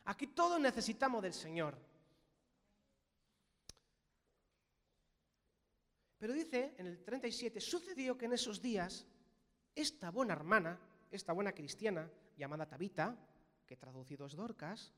Aquí 0.06 0.28
todos 0.28 0.58
necesitamos 0.58 1.20
del 1.22 1.34
Señor. 1.34 1.76
Pero 6.16 6.32
dice 6.32 6.74
en 6.78 6.86
el 6.86 7.04
37, 7.04 7.60
sucedió 7.60 8.16
que 8.16 8.24
en 8.24 8.32
esos 8.32 8.62
días 8.62 9.06
esta 9.74 10.10
buena 10.10 10.32
hermana, 10.32 10.80
esta 11.10 11.34
buena 11.34 11.52
cristiana, 11.52 12.10
llamada 12.38 12.64
Tabita, 12.64 13.18
que 13.66 13.76
traducido 13.76 14.24
es 14.24 14.34
Dorcas, 14.34 14.94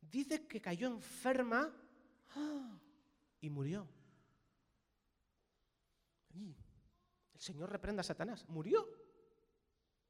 dice 0.00 0.48
que 0.48 0.60
cayó 0.60 0.88
enferma 0.88 1.72
¡ah! 2.34 2.80
y 3.40 3.48
murió. 3.48 4.01
El 6.34 7.40
Señor 7.40 7.70
reprenda 7.70 8.00
a 8.00 8.04
Satanás. 8.04 8.48
Murió. 8.48 8.88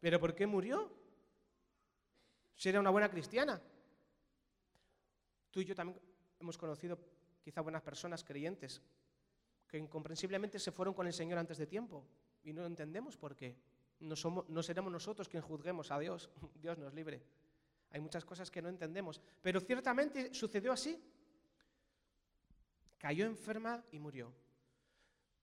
¿Pero 0.01 0.19
por 0.19 0.35
qué 0.35 0.47
murió? 0.47 0.91
Si 2.55 2.69
era 2.69 2.81
una 2.81 2.91
buena 2.91 3.11
cristiana. 3.11 3.61
Tú 5.51 5.61
y 5.61 5.65
yo 5.65 5.75
también 5.75 6.01
hemos 6.41 6.59
conocido 6.59 6.99
quizá 7.43 7.61
buenas 7.61 7.83
personas 7.83 8.25
creyentes 8.25 8.81
que 9.69 9.79
incomprensiblemente 9.79 10.59
se 10.59 10.73
fueron 10.73 10.95
con 10.95 11.07
el 11.07 11.13
Señor 11.13 11.39
antes 11.39 11.59
de 11.59 11.67
tiempo 11.67 12.05
y 12.43 12.53
no 12.53 12.67
entendemos 12.67 13.17
por 13.17 13.35
qué. 13.35 13.57
No, 14.01 14.17
somos, 14.17 14.49
no 14.49 14.63
seremos 14.63 14.93
nosotros 14.93 15.29
quien 15.29 15.43
juzguemos 15.43 15.91
a 15.91 15.99
Dios, 15.99 16.31
Dios 16.61 16.79
nos 16.79 16.93
libre. 16.93 17.23
Hay 17.91 18.01
muchas 18.01 18.25
cosas 18.25 18.51
que 18.51 18.63
no 18.63 18.69
entendemos, 18.69 19.21
pero 19.41 19.61
ciertamente 19.61 20.33
sucedió 20.35 20.73
así. 20.73 20.99
Cayó 22.99 23.27
enferma 23.27 23.85
y 23.93 23.99
murió. 23.99 24.33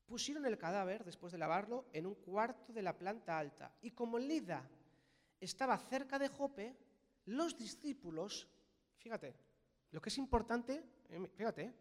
Pusieron 0.09 0.43
el 0.47 0.57
cadáver, 0.57 1.05
después 1.05 1.31
de 1.31 1.37
lavarlo, 1.37 1.85
en 1.93 2.07
un 2.07 2.15
cuarto 2.15 2.73
de 2.73 2.81
la 2.81 2.97
planta 2.97 3.37
alta. 3.37 3.71
Y 3.79 3.91
como 3.91 4.17
Lida 4.17 4.67
estaba 5.39 5.77
cerca 5.77 6.17
de 6.17 6.29
Jope, 6.29 6.75
los 7.25 7.55
discípulos, 7.55 8.47
fíjate, 8.97 9.35
lo 9.91 10.01
que 10.01 10.09
es 10.09 10.17
importante, 10.17 10.83
eh, 11.09 11.31
fíjate, 11.35 11.75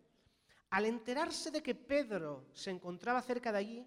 al 0.69 0.85
enterarse 0.85 1.51
de 1.51 1.63
que 1.63 1.75
Pedro 1.75 2.51
se 2.53 2.71
encontraba 2.71 3.23
cerca 3.23 3.51
de 3.51 3.59
allí, 3.59 3.87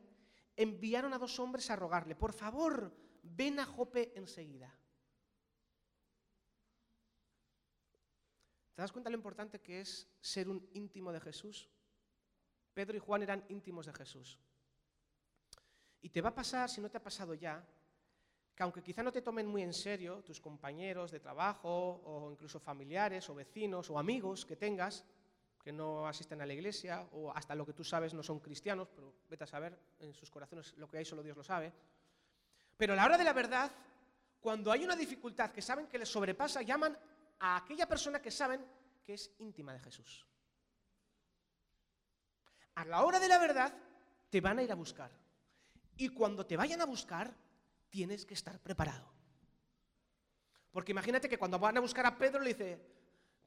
enviaron 0.55 1.13
a 1.13 1.19
dos 1.19 1.37
hombres 1.37 1.69
a 1.69 1.75
rogarle, 1.75 2.15
por 2.15 2.33
favor, 2.33 2.91
ven 3.21 3.59
a 3.59 3.65
Jope 3.67 4.11
enseguida. 4.15 4.75
¿Te 8.73 8.81
das 8.81 8.91
cuenta 8.91 9.11
lo 9.11 9.17
importante 9.17 9.61
que 9.61 9.81
es 9.81 10.09
ser 10.19 10.49
un 10.49 10.67
íntimo 10.73 11.11
de 11.11 11.19
Jesús? 11.19 11.69
Pedro 12.73 12.97
y 12.97 12.99
Juan 12.99 13.23
eran 13.23 13.43
íntimos 13.49 13.85
de 13.85 13.93
Jesús. 13.93 14.39
Y 16.01 16.09
te 16.09 16.21
va 16.21 16.29
a 16.29 16.35
pasar, 16.35 16.69
si 16.69 16.81
no 16.81 16.89
te 16.89 16.97
ha 16.97 17.03
pasado 17.03 17.33
ya, 17.33 17.63
que 18.55 18.63
aunque 18.63 18.81
quizá 18.81 19.03
no 19.03 19.11
te 19.11 19.21
tomen 19.21 19.47
muy 19.47 19.61
en 19.61 19.73
serio 19.73 20.23
tus 20.23 20.39
compañeros 20.39 21.11
de 21.11 21.19
trabajo 21.19 22.01
o 22.03 22.31
incluso 22.31 22.59
familiares 22.59 23.29
o 23.29 23.35
vecinos 23.35 23.89
o 23.89 23.99
amigos 23.99 24.45
que 24.45 24.55
tengas, 24.55 25.05
que 25.63 25.71
no 25.71 26.07
asisten 26.07 26.41
a 26.41 26.45
la 26.45 26.53
iglesia 26.53 27.07
o 27.11 27.31
hasta 27.31 27.55
lo 27.55 27.65
que 27.65 27.73
tú 27.73 27.83
sabes 27.83 28.13
no 28.13 28.23
son 28.23 28.39
cristianos, 28.39 28.89
pero 28.93 29.13
vete 29.29 29.43
a 29.43 29.47
saber, 29.47 29.77
en 29.99 30.13
sus 30.13 30.29
corazones 30.31 30.73
lo 30.77 30.87
que 30.87 30.97
hay 30.97 31.05
solo 31.05 31.23
Dios 31.23 31.37
lo 31.37 31.43
sabe. 31.43 31.71
Pero 32.77 32.93
a 32.93 32.95
la 32.95 33.05
hora 33.05 33.17
de 33.17 33.23
la 33.23 33.33
verdad, 33.33 33.71
cuando 34.39 34.71
hay 34.71 34.83
una 34.83 34.95
dificultad 34.95 35.51
que 35.51 35.61
saben 35.61 35.87
que 35.87 35.99
les 35.99 36.09
sobrepasa, 36.09 36.63
llaman 36.63 36.97
a 37.39 37.57
aquella 37.57 37.87
persona 37.87 38.19
que 38.19 38.31
saben 38.31 38.65
que 39.03 39.13
es 39.13 39.31
íntima 39.37 39.73
de 39.73 39.79
Jesús. 39.79 40.25
A 42.75 42.85
la 42.85 43.03
hora 43.03 43.19
de 43.19 43.27
la 43.27 43.37
verdad, 43.37 43.73
te 44.29 44.41
van 44.41 44.59
a 44.59 44.63
ir 44.63 44.71
a 44.71 44.75
buscar. 44.75 45.11
Y 45.97 46.09
cuando 46.09 46.45
te 46.45 46.57
vayan 46.57 46.81
a 46.81 46.85
buscar, 46.85 47.33
tienes 47.89 48.25
que 48.25 48.33
estar 48.33 48.59
preparado. 48.59 49.11
Porque 50.71 50.93
imagínate 50.93 51.27
que 51.27 51.37
cuando 51.37 51.59
van 51.59 51.77
a 51.77 51.81
buscar 51.81 52.05
a 52.05 52.17
Pedro 52.17 52.39
le 52.39 52.53
dice, 52.53 52.79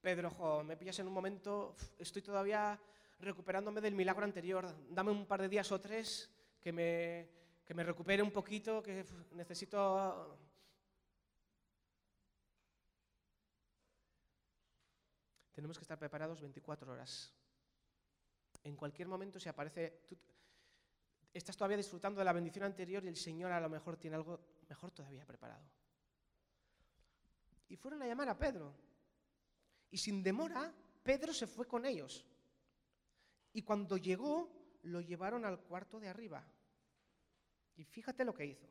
Pedro, 0.01 0.63
me 0.63 0.77
pillas 0.77 0.99
en 0.99 1.09
un 1.09 1.15
momento, 1.15 1.75
estoy 1.99 2.21
todavía 2.21 2.79
recuperándome 3.21 3.81
del 3.81 3.95
milagro 3.95 4.25
anterior, 4.25 4.73
dame 4.91 5.11
un 5.11 5.27
par 5.27 5.41
de 5.41 5.49
días 5.49 5.73
o 5.73 5.81
tres 5.81 6.31
que 6.61 6.73
me, 6.73 7.29
que 7.65 7.75
me 7.75 7.83
recupere 7.83 8.23
un 8.23 8.31
poquito, 8.31 8.83
que 8.83 9.05
necesito... 9.33 10.39
Tenemos 15.55 15.79
que 15.79 15.83
estar 15.83 15.99
preparados 15.99 16.41
24 16.41 16.93
horas. 16.93 17.33
En 18.65 18.77
cualquier 18.77 19.09
momento 19.09 19.39
si 19.39 19.49
aparece... 19.49 20.01
estás 21.33 21.57
todavía 21.57 21.77
disfrutando 21.77 22.19
de 22.19 22.25
la 22.25 22.33
bendición 22.33 22.65
anterior 22.65 23.05
y 23.05 23.09
el 23.09 23.17
Señor 23.17 23.53
a 23.53 23.61
lo 23.61 23.69
mejor 23.69 23.97
tiene 23.97 24.17
algo 24.17 24.41
mejor 24.69 24.91
todavía 24.91 25.25
preparado. 25.25 25.65
y 27.69 27.77
fueron 27.77 28.03
a 28.03 28.07
llamar 28.07 28.29
a 28.29 28.39
Pedro. 28.39 28.75
Y 29.91 29.99
sin 29.99 30.23
demora, 30.23 30.73
Pedro 31.03 31.33
se 31.33 31.47
fue 31.47 31.67
con 31.67 31.85
ellos. 31.85 32.25
Y 33.53 33.63
cuando 33.63 33.97
llegó, 33.97 34.51
lo 34.83 35.01
llevaron 35.01 35.45
al 35.45 35.61
cuarto 35.61 36.01
de 36.01 36.09
arriba. 36.09 36.45
Y 37.77 37.85
fíjate 37.85 38.25
lo 38.25 38.35
que 38.35 38.47
hizo. 38.47 38.69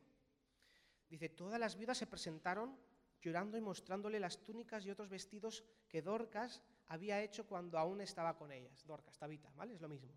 Dice, 1.08 1.28
todas 1.28 1.60
las 1.60 1.76
viudas 1.76 1.98
se 1.98 2.06
presentaron 2.06 2.76
llorando 3.20 3.56
y 3.56 3.60
mostrándole 3.60 4.20
las 4.20 4.42
túnicas 4.42 4.84
y 4.84 4.90
otros 4.90 5.08
vestidos 5.08 5.64
que 5.88 6.02
Dorcas 6.02 6.62
había 6.88 7.20
hecho 7.22 7.46
cuando 7.46 7.78
aún 7.78 8.00
estaba 8.00 8.36
con 8.36 8.52
ellas. 8.52 8.84
Dorcas, 8.86 9.18
Tabita, 9.18 9.50
¿vale? 9.56 9.74
Es 9.74 9.80
lo 9.80 9.88
mismo. 9.88 10.12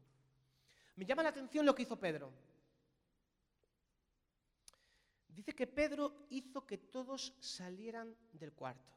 Me 0.96 1.06
llama 1.06 1.24
la 1.24 1.30
atención 1.30 1.66
lo 1.66 1.76
que 1.76 1.84
hizo 1.84 2.00
Pedro. 2.00 2.32
Dice 5.30 5.54
que 5.54 5.68
Pedro 5.68 6.26
hizo 6.32 6.66
que 6.66 6.80
todos 6.80 7.36
salieran 7.40 8.16
del 8.34 8.54
cuarto. 8.54 8.92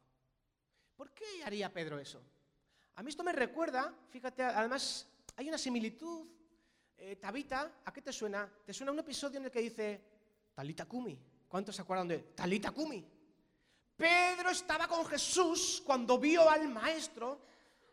¿Por 0.96 1.12
qué 1.12 1.44
haría 1.44 1.72
Pedro 1.72 1.98
eso? 1.98 2.22
A 2.94 3.02
mí 3.02 3.11
esto 3.11 3.22
me 3.22 3.33
recuerda, 3.33 3.94
fíjate, 4.09 4.42
además 4.42 5.06
hay 5.37 5.48
una 5.48 5.59
similitud. 5.59 6.26
Eh, 6.96 7.16
Tabita, 7.16 7.80
¿a 7.85 7.92
qué 7.92 8.02
te 8.02 8.12
suena? 8.12 8.50
¿Te 8.64 8.72
suena 8.72 8.92
un 8.92 8.98
episodio 8.98 9.38
en 9.38 9.46
el 9.46 9.50
que 9.50 9.61
dice 9.61 10.02
Talita 10.54 10.87
Kumi? 10.87 11.18
¿Cuántos 11.48 11.76
se 11.76 11.83
acuerdan 11.83 12.09
de 12.09 12.18
Talita 12.18 12.70
Kumi? 12.72 13.06
Pedro 13.96 14.50
estaba 14.50 14.88
con 14.88 15.04
Jesús 15.06 15.83
cuando 15.85 16.18
vio 16.18 16.48
al 16.48 16.68
maestro 16.68 17.40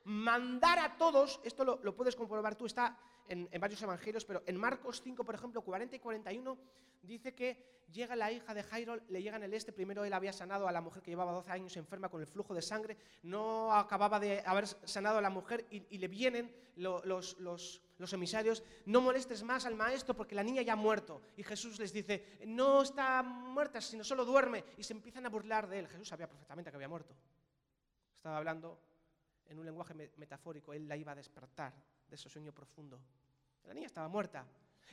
mandar 0.07 0.79
a 0.79 0.95
todos, 0.95 1.41
esto 1.43 1.65
lo, 1.65 1.95
puedes 1.95 2.15
comprobar 2.15 2.55
tú, 2.55 2.65
está 2.65 2.97
en, 3.27 3.49
varios 3.59 3.81
evangelios, 3.81 4.23
pero 4.23 4.41
en 4.45 4.55
Marcos 4.55 5.01
5, 5.03 5.23
por 5.25 5.35
ejemplo, 5.35 5.61
40 5.61 5.97
y 5.97 5.99
41, 5.99 6.57
dice 7.03 7.35
que 7.35 7.83
llega 7.91 8.15
la 8.15 8.31
hija 8.31 8.53
de 8.53 8.63
Jairo, 8.63 8.95
le 9.09 9.21
llega 9.21 9.35
en 9.35 9.43
el 9.43 9.53
este, 9.53 9.73
primero 9.73 10.05
él 10.05 10.13
había 10.13 10.31
sanado 10.31 10.65
a 10.65 10.71
la 10.71 10.79
mujer 10.79 11.03
que 11.03 11.11
llevaba 11.11 11.33
12 11.33 11.51
años 11.51 11.75
enferma 11.75 12.07
con 12.07 12.21
el 12.21 12.27
flujo 12.27 12.53
de 12.53 12.61
sangre, 12.61 12.97
no 13.23 13.73
acababa 13.73 14.17
de 14.17 14.41
haber 14.45 14.65
sanado 14.67 15.17
a 15.17 15.21
la 15.21 15.29
mujer 15.29 15.65
y, 15.69 15.97
le 15.97 16.07
vienen 16.07 16.55
los, 16.77 17.37
los, 17.39 18.13
emisarios, 18.13 18.63
no 18.85 19.01
molestes 19.01 19.43
más 19.43 19.65
al 19.65 19.75
maestro 19.75 20.15
porque 20.15 20.35
la 20.35 20.43
niña 20.43 20.61
ya 20.61 20.73
ha 20.73 20.77
muerto. 20.77 21.21
Y 21.35 21.43
Jesús 21.43 21.79
les 21.79 21.91
dice, 21.91 22.39
no 22.45 22.81
está 22.81 23.23
muerta, 23.23 23.81
sino 23.81 24.05
solo 24.05 24.23
duerme. 24.23 24.63
Y 24.77 24.83
se 24.83 24.93
empiezan 24.93 25.25
a 25.25 25.29
burlar 25.29 25.67
de 25.67 25.79
él. 25.79 25.87
Jesús 25.89 26.07
sabía 26.07 26.29
perfectamente 26.29 26.69
que 26.71 26.77
había 26.77 26.87
muerto. 26.87 27.13
Estaba 28.15 28.37
hablando 28.37 28.79
en 29.49 29.59
un 29.59 29.65
lenguaje 29.65 29.93
metafórico, 30.17 30.73
él 30.73 30.87
la 30.87 30.95
iba 30.95 31.11
a 31.11 31.15
despertar 31.15 31.73
de 32.07 32.15
ese 32.15 32.29
sueño 32.29 32.51
profundo. 32.53 32.99
La 33.65 33.73
niña 33.73 33.87
estaba 33.87 34.07
muerta. 34.07 34.45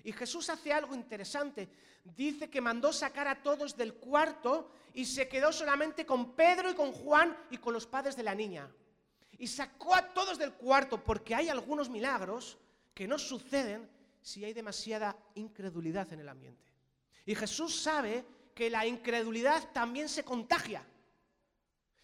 Y 0.02 0.12
Jesús 0.12 0.48
hace 0.50 0.72
algo 0.72 0.94
interesante. 0.94 1.68
Dice 2.04 2.50
que 2.50 2.60
mandó 2.60 2.92
sacar 2.92 3.28
a 3.28 3.42
todos 3.42 3.76
del 3.76 3.94
cuarto 3.94 4.70
y 4.92 5.04
se 5.04 5.28
quedó 5.28 5.52
solamente 5.52 6.04
con 6.04 6.34
Pedro 6.34 6.70
y 6.70 6.74
con 6.74 6.92
Juan 6.92 7.36
y 7.50 7.58
con 7.58 7.72
los 7.72 7.86
padres 7.86 8.16
de 8.16 8.22
la 8.22 8.34
niña. 8.34 8.68
Y 9.38 9.46
sacó 9.46 9.94
a 9.94 10.12
todos 10.12 10.38
del 10.38 10.52
cuarto 10.54 11.02
porque 11.02 11.34
hay 11.34 11.48
algunos 11.48 11.88
milagros 11.88 12.58
que 12.92 13.08
no 13.08 13.18
suceden 13.18 13.88
si 14.20 14.44
hay 14.44 14.52
demasiada 14.52 15.16
incredulidad 15.34 16.12
en 16.12 16.20
el 16.20 16.28
ambiente. 16.28 16.72
Y 17.26 17.34
Jesús 17.34 17.80
sabe 17.80 18.24
que 18.54 18.70
la 18.70 18.86
incredulidad 18.86 19.72
también 19.72 20.08
se 20.08 20.24
contagia. 20.24 20.86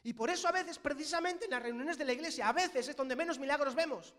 Y 0.03 0.13
por 0.15 0.31
eso 0.31 0.49
a 0.49 0.53
veces, 0.53 0.79
precisamente 0.79 1.45
en 1.45 1.51
las 1.51 1.63
reuniones 1.63 1.99
de 1.99 2.05
la 2.05 2.13
iglesia, 2.13 2.49
a 2.49 2.53
veces 2.53 2.89
es 2.89 2.97
donde 2.97 3.17
menos 3.17 3.39
milagros 3.39 3.75
vemos. 3.75 4.15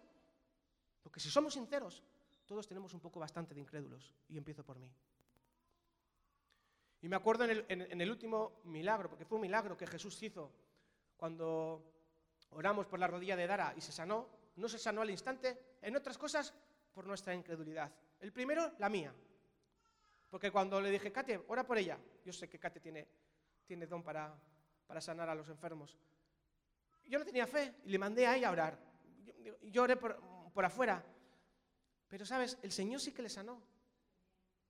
Porque 1.01 1.19
si 1.19 1.29
somos 1.29 1.53
sinceros, 1.53 2.03
todos 2.45 2.67
tenemos 2.67 2.93
un 2.93 2.99
poco 2.99 3.19
bastante 3.19 3.55
de 3.55 3.61
incrédulos, 3.61 4.13
y 4.29 4.37
empiezo 4.37 4.63
por 4.63 4.77
mí. 4.77 4.91
Y 7.01 7.07
me 7.07 7.15
acuerdo 7.15 7.45
en 7.45 8.01
el, 8.01 8.11
último 8.11 8.61
milagro, 8.65 9.09
porque 9.09 9.25
fue 9.25 9.37
un 9.37 9.41
milagro 9.41 9.75
que 9.75 9.87
Jesús 9.87 10.21
hizo 10.21 10.51
cuando 11.17 11.83
oramos 12.51 12.85
por 12.85 12.99
la 12.99 13.07
rodilla 13.07 13.35
de 13.35 13.47
Dara 13.47 13.73
y 13.75 13.81
se 13.81 13.91
sanó, 13.91 14.27
no 14.57 14.69
se 14.69 14.77
sanó 14.77 15.01
al 15.01 15.09
instante, 15.09 15.77
en 15.81 15.95
otras 15.95 16.17
cosas, 16.17 16.53
por 16.93 17.07
nuestra 17.07 17.33
incredulidad. 17.33 17.91
El 18.19 18.31
primero, 18.31 18.73
la 18.77 18.89
mía. 18.89 19.13
Porque 20.29 20.51
cuando 20.51 20.79
le 20.79 20.91
dije, 20.91 21.11
Kate, 21.11 21.43
ora 21.47 21.65
por 21.65 21.77
ella, 21.77 21.97
yo 22.23 22.31
sé 22.31 22.47
que 22.47 22.59
Kate 22.59 22.79
tiene, 22.79 23.07
tiene 23.65 23.87
don 23.87 24.03
para, 24.03 24.35
para 24.91 24.99
sanar 24.99 25.29
a 25.29 25.35
los 25.35 25.47
enfermos. 25.47 25.97
Yo 27.05 27.17
no 27.17 27.23
tenía 27.23 27.47
fe 27.47 27.75
y 27.85 27.91
le 27.91 27.97
mandé 27.97 28.27
a 28.27 28.35
ella 28.35 28.49
a 28.49 28.51
orar. 28.51 28.77
Yo, 29.63 29.83
oré 29.83 29.95
por, 29.95 30.19
por 30.51 30.65
afuera, 30.65 31.01
pero 32.09 32.25
sabes, 32.25 32.57
el 32.61 32.73
Señor 32.73 32.99
sí 32.99 33.13
que 33.13 33.21
le 33.21 33.29
sanó. 33.29 33.61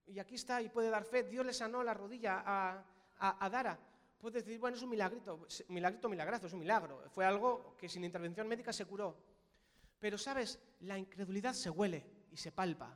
Y 0.06 0.20
aquí 0.20 0.36
está 0.36 0.62
y 0.62 0.70
puede 0.70 0.92
dar 0.92 1.06
fe. 1.06 1.24
Dios 1.24 1.44
le 1.44 1.54
sanó 1.54 1.82
la 1.82 1.96
rodilla 1.96 2.44
a, 2.46 3.50
Dara. 3.50 3.80
Puedes 4.20 4.46
decir, 4.46 4.60
bueno, 4.60 4.78
es 4.78 4.84
un 4.84 4.92
milagrito, 4.92 5.48
milagrito, 5.70 6.08
milagrazo, 6.08 6.46
es 6.46 6.54
un 6.54 6.60
milagro. 6.60 7.04
Fue 7.10 7.26
algo 7.26 7.76
que 7.76 7.90
sin 7.90 8.04
intervención 8.04 8.48
médica 8.48 8.72
se 8.72 8.86
curó. 8.86 9.18
Pero 10.00 10.20
sabes, 10.20 10.60
la 10.82 11.00
incredulidad 11.00 11.54
se 11.54 11.72
huele 11.72 12.06
y 12.30 12.38
se 12.38 12.52
palpa. 12.52 12.96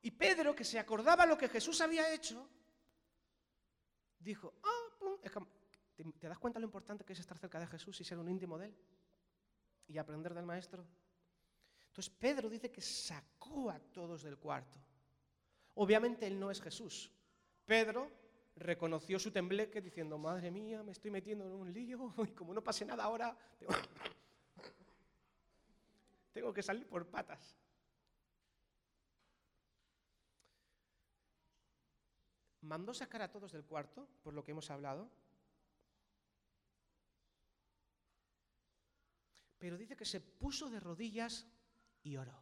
Y 0.00 0.10
Pedro, 0.10 0.54
que 0.54 0.64
se 0.64 0.78
acordaba 0.78 1.26
lo 1.26 1.36
que 1.36 1.50
Jesús 1.50 1.82
había 1.82 2.14
hecho, 2.14 2.48
dijo, 4.20 4.54
ah, 4.62 4.87
¿te 5.20 6.28
das 6.28 6.38
cuenta 6.38 6.58
lo 6.58 6.66
importante 6.66 7.04
que 7.04 7.12
es 7.12 7.18
estar 7.18 7.38
cerca 7.38 7.58
de 7.60 7.66
Jesús 7.66 8.00
y 8.00 8.04
ser 8.04 8.18
un 8.18 8.28
íntimo 8.28 8.58
de 8.58 8.66
Él? 8.66 8.76
Y 9.88 9.98
aprender 9.98 10.34
del 10.34 10.46
Maestro. 10.46 10.86
Entonces 11.88 12.14
Pedro 12.18 12.48
dice 12.48 12.70
que 12.70 12.80
sacó 12.80 13.70
a 13.70 13.78
todos 13.78 14.22
del 14.22 14.38
cuarto. 14.38 14.78
Obviamente 15.74 16.26
él 16.26 16.38
no 16.38 16.50
es 16.50 16.60
Jesús. 16.60 17.10
Pedro 17.64 18.10
reconoció 18.56 19.18
su 19.18 19.30
tembleque 19.30 19.80
diciendo, 19.80 20.18
madre 20.18 20.50
mía, 20.50 20.82
me 20.82 20.92
estoy 20.92 21.10
metiendo 21.10 21.46
en 21.46 21.52
un 21.52 21.72
lío 21.72 22.14
y 22.26 22.32
como 22.32 22.54
no 22.54 22.62
pase 22.62 22.84
nada 22.84 23.04
ahora, 23.04 23.36
tengo, 26.32 26.52
que 26.54 26.62
salir 26.62 26.86
por 26.86 27.06
patas. 27.06 27.56
Mandó 32.68 32.92
sacar 32.92 33.22
a 33.22 33.32
todos 33.32 33.52
del 33.52 33.64
cuarto, 33.64 34.06
por 34.22 34.34
lo 34.34 34.44
que 34.44 34.50
hemos 34.50 34.70
hablado, 34.70 35.08
pero 39.56 39.78
dice 39.78 39.96
que 39.96 40.04
se 40.04 40.20
puso 40.20 40.68
de 40.68 40.78
rodillas 40.78 41.46
y 42.02 42.18
oró. 42.18 42.38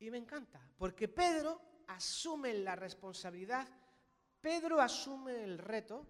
Y 0.00 0.10
me 0.10 0.18
encanta, 0.18 0.60
porque 0.76 1.08
Pedro 1.08 1.58
asume 1.86 2.52
la 2.52 2.76
responsabilidad, 2.76 3.66
Pedro 4.42 4.78
asume 4.78 5.42
el 5.42 5.56
reto, 5.56 6.06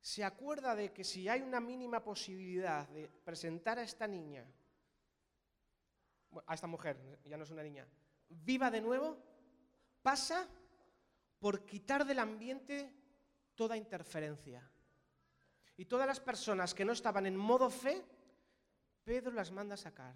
se 0.00 0.24
acuerda 0.24 0.74
de 0.74 0.94
que 0.94 1.04
si 1.04 1.28
hay 1.28 1.42
una 1.42 1.60
mínima 1.60 2.02
posibilidad 2.02 2.88
de 2.88 3.06
presentar 3.06 3.78
a 3.78 3.82
esta 3.82 4.06
niña, 4.06 4.50
a 6.46 6.54
esta 6.54 6.66
mujer, 6.66 6.96
ya 7.24 7.36
no 7.36 7.44
es 7.44 7.50
una 7.50 7.62
niña, 7.62 7.86
viva 8.28 8.70
de 8.70 8.80
nuevo, 8.80 9.18
pasa 10.02 10.48
por 11.38 11.64
quitar 11.64 12.04
del 12.04 12.18
ambiente 12.18 12.92
toda 13.54 13.76
interferencia. 13.76 14.68
Y 15.76 15.86
todas 15.86 16.06
las 16.06 16.20
personas 16.20 16.74
que 16.74 16.84
no 16.84 16.92
estaban 16.92 17.26
en 17.26 17.36
modo 17.36 17.70
fe, 17.70 18.04
Pedro 19.04 19.32
las 19.32 19.50
manda 19.50 19.74
a 19.74 19.78
sacar. 19.78 20.14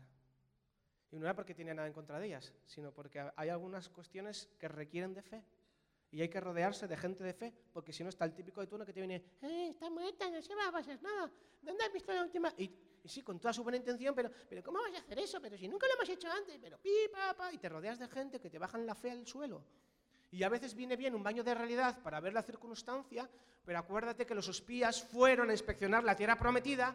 Y 1.11 1.19
no 1.19 1.27
era 1.27 1.35
porque 1.35 1.55
tiene 1.55 1.75
nada 1.75 1.89
en 1.89 1.95
contra 1.95 2.19
de 2.19 2.27
ellas, 2.27 2.53
sino 2.65 2.93
porque 2.93 3.31
hay 3.35 3.49
algunas 3.49 3.89
cuestiones 3.89 4.49
que 4.59 4.69
requieren 4.69 5.15
de 5.15 5.23
fe. 5.23 5.45
Y 6.11 6.21
hay 6.23 6.29
que 6.29 6.41
rodearse 6.41 6.87
de 6.87 6.97
gente 6.97 7.25
de 7.25 7.35
fe, 7.35 7.53
porque 7.73 7.93
si 7.93 8.03
no 8.03 8.11
está 8.11 8.25
el 8.25 8.33
típico 8.33 8.61
de 8.61 8.69
turno 8.69 8.87
que 8.87 8.93
te 8.93 9.01
viene, 9.01 9.17
eh, 9.43 9.69
está 9.71 9.91
muerta, 9.91 10.31
no 10.31 10.41
se 10.41 10.55
va 10.55 10.69
a 10.69 10.73
pasar 10.73 11.03
nada. 11.03 11.31
¿Dónde 11.61 11.85
has 11.85 11.93
visto 11.93 12.13
la 12.13 12.23
última? 12.23 12.55
Sí, 13.09 13.23
con 13.23 13.39
toda 13.39 13.53
su 13.53 13.63
buena 13.63 13.79
intención, 13.79 14.15
pero, 14.15 14.31
pero 14.49 14.63
¿cómo 14.63 14.79
vas 14.81 14.95
a 14.95 14.99
hacer 14.99 15.19
eso? 15.19 15.41
Pero 15.41 15.57
si 15.57 15.69
nunca 15.69 15.87
lo 15.87 15.95
hemos 15.95 16.09
hecho 16.09 16.31
antes, 16.31 16.59
pero 16.61 16.79
pi, 16.79 16.91
pa, 17.13 17.35
pa, 17.35 17.53
y 17.53 17.59
te 17.59 17.69
rodeas 17.69 17.99
de 17.99 18.09
gente 18.09 18.41
que 18.41 18.51
te 18.51 18.59
bajan 18.59 18.87
la 18.87 18.95
fe 18.95 19.11
al 19.11 19.27
suelo. 19.27 19.63
Y 20.31 20.43
a 20.43 20.49
veces 20.49 20.75
viene 20.75 20.97
bien 20.97 21.15
un 21.15 21.23
baño 21.23 21.45
de 21.45 21.55
realidad 21.55 22.03
para 22.03 22.21
ver 22.21 22.33
la 22.33 22.43
circunstancia, 22.43 23.29
pero 23.65 23.79
acuérdate 23.79 24.27
que 24.27 24.35
los 24.35 24.49
espías 24.49 25.03
fueron 25.03 25.51
a 25.51 25.53
inspeccionar 25.53 26.05
la 26.05 26.17
tierra 26.17 26.39
prometida 26.39 26.95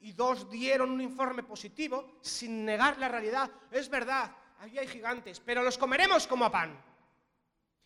y 0.00 0.12
dos 0.12 0.50
dieron 0.50 0.90
un 0.90 1.00
informe 1.00 1.42
positivo 1.42 2.18
sin 2.20 2.64
negar 2.64 2.98
la 2.98 3.08
realidad. 3.08 3.50
Es 3.70 3.88
verdad, 3.88 4.34
ahí 4.58 4.78
hay 4.78 4.88
gigantes, 4.88 5.40
pero 5.40 5.62
los 5.62 5.78
comeremos 5.78 6.26
como 6.26 6.44
a 6.44 6.50
pan. 6.50 6.91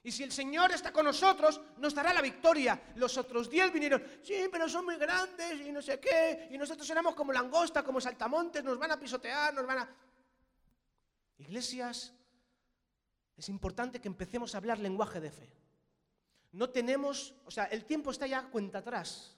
Y 0.07 0.13
si 0.13 0.23
el 0.23 0.31
Señor 0.31 0.71
está 0.71 0.93
con 0.93 1.05
nosotros, 1.05 1.61
nos 1.79 1.93
dará 1.93 2.15
la 2.15 2.23
victoria. 2.23 2.81
Los 2.95 3.19
otros 3.19 3.51
diez 3.51 3.73
vinieron, 3.73 4.01
sí, 4.23 4.47
pero 4.53 4.69
son 4.69 4.85
muy 4.85 4.95
grandes 4.99 5.67
y 5.67 5.73
no 5.73 5.83
sé 5.83 5.99
qué, 5.99 6.47
y 6.49 6.57
nosotros 6.57 6.89
éramos 6.91 7.17
como 7.17 7.33
langosta, 7.33 7.83
como 7.83 8.01
saltamontes, 8.01 8.63
nos 8.63 8.79
van 8.79 8.93
a 8.93 9.01
pisotear, 9.01 9.53
nos 9.53 9.67
van 9.67 9.79
a... 9.81 9.97
Iglesias 11.39 12.15
es 13.37 13.49
importante 13.49 14.01
que 14.01 14.07
empecemos 14.07 14.55
a 14.55 14.59
hablar 14.59 14.79
lenguaje 14.79 15.21
de 15.21 15.33
fe. 15.33 15.53
No 16.53 16.71
tenemos, 16.71 17.35
o 17.45 17.51
sea, 17.51 17.65
el 17.65 17.85
tiempo 17.85 18.13
está 18.13 18.29
ya 18.29 18.45
cuenta 18.45 18.79
atrás. 18.79 19.37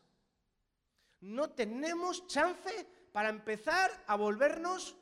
No 1.21 1.49
tenemos 1.49 2.27
chance 2.27 2.87
para 3.11 3.31
empezar 3.31 4.05
a 4.07 4.17
volvernos 4.17 4.95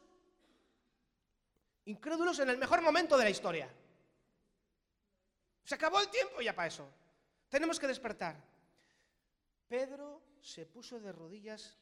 incrédulos 1.87 2.39
en 2.39 2.51
el 2.51 2.57
mejor 2.57 2.83
momento 2.83 3.19
de 3.19 3.25
la 3.25 3.31
historia. 3.31 3.69
Se 5.67 5.75
acabó 5.75 5.99
el 6.01 6.09
tiempo 6.09 6.41
ya 6.41 6.55
para 6.55 6.69
eso. 6.69 6.89
Tenemos 7.49 7.81
que 7.81 7.89
despertar. 7.89 8.41
Pedro 9.67 10.23
se 10.41 10.65
puso 10.65 11.01
de 11.01 11.11
rodillas 11.11 11.77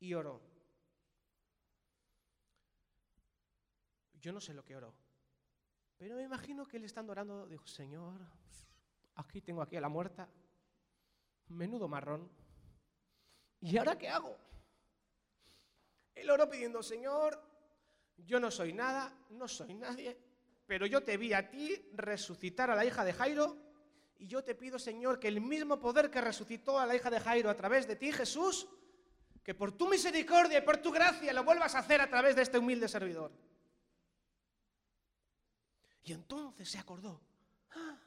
y 0.00 0.14
oró. 0.14 0.40
Yo 4.14 4.32
no 4.32 4.40
sé 4.40 4.54
lo 4.54 4.64
que 4.64 4.76
oró, 4.76 4.94
pero 5.98 6.16
me 6.16 6.22
imagino 6.22 6.66
que 6.66 6.78
él 6.78 6.84
estando 6.84 7.12
orando 7.12 7.46
dijo, 7.46 7.66
Señor, 7.66 8.20
aquí 9.16 9.42
tengo 9.42 9.60
aquí 9.60 9.76
a 9.76 9.80
la 9.80 9.88
muerta, 9.88 10.28
menudo 11.48 11.88
marrón, 11.88 12.30
¿y 13.60 13.76
ahora 13.76 13.98
qué 13.98 14.08
hago? 14.08 14.38
Él 16.14 16.30
oró 16.30 16.48
pidiendo, 16.48 16.84
Señor, 16.84 17.42
yo 18.16 18.38
no 18.38 18.48
soy 18.52 18.72
nada, 18.72 19.12
no 19.30 19.48
soy 19.48 19.74
nadie, 19.74 20.16
pero 20.72 20.86
yo 20.86 21.02
te 21.02 21.18
vi 21.18 21.34
a 21.34 21.50
ti 21.50 21.90
resucitar 21.92 22.70
a 22.70 22.74
la 22.74 22.86
hija 22.86 23.04
de 23.04 23.12
Jairo 23.12 23.58
y 24.16 24.26
yo 24.26 24.42
te 24.42 24.54
pido, 24.54 24.78
Señor, 24.78 25.20
que 25.20 25.28
el 25.28 25.38
mismo 25.42 25.78
poder 25.78 26.10
que 26.10 26.18
resucitó 26.18 26.78
a 26.78 26.86
la 26.86 26.96
hija 26.96 27.10
de 27.10 27.20
Jairo 27.20 27.50
a 27.50 27.54
través 27.54 27.86
de 27.86 27.94
ti, 27.94 28.10
Jesús, 28.10 28.66
que 29.44 29.54
por 29.54 29.72
tu 29.72 29.86
misericordia 29.86 30.60
y 30.60 30.62
por 30.62 30.78
tu 30.78 30.90
gracia 30.90 31.30
lo 31.34 31.44
vuelvas 31.44 31.74
a 31.74 31.80
hacer 31.80 32.00
a 32.00 32.08
través 32.08 32.34
de 32.34 32.40
este 32.40 32.56
humilde 32.56 32.88
servidor. 32.88 33.32
Y 36.04 36.14
entonces 36.14 36.70
se 36.70 36.78
acordó. 36.78 37.20
¡Ah! 37.72 37.98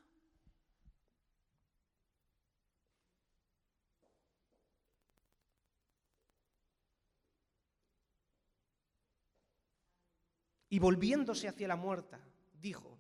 Y 10.67 10.79
volviéndose 10.79 11.47
hacia 11.47 11.67
la 11.67 11.75
muerta, 11.75 12.19
dijo, 12.59 12.99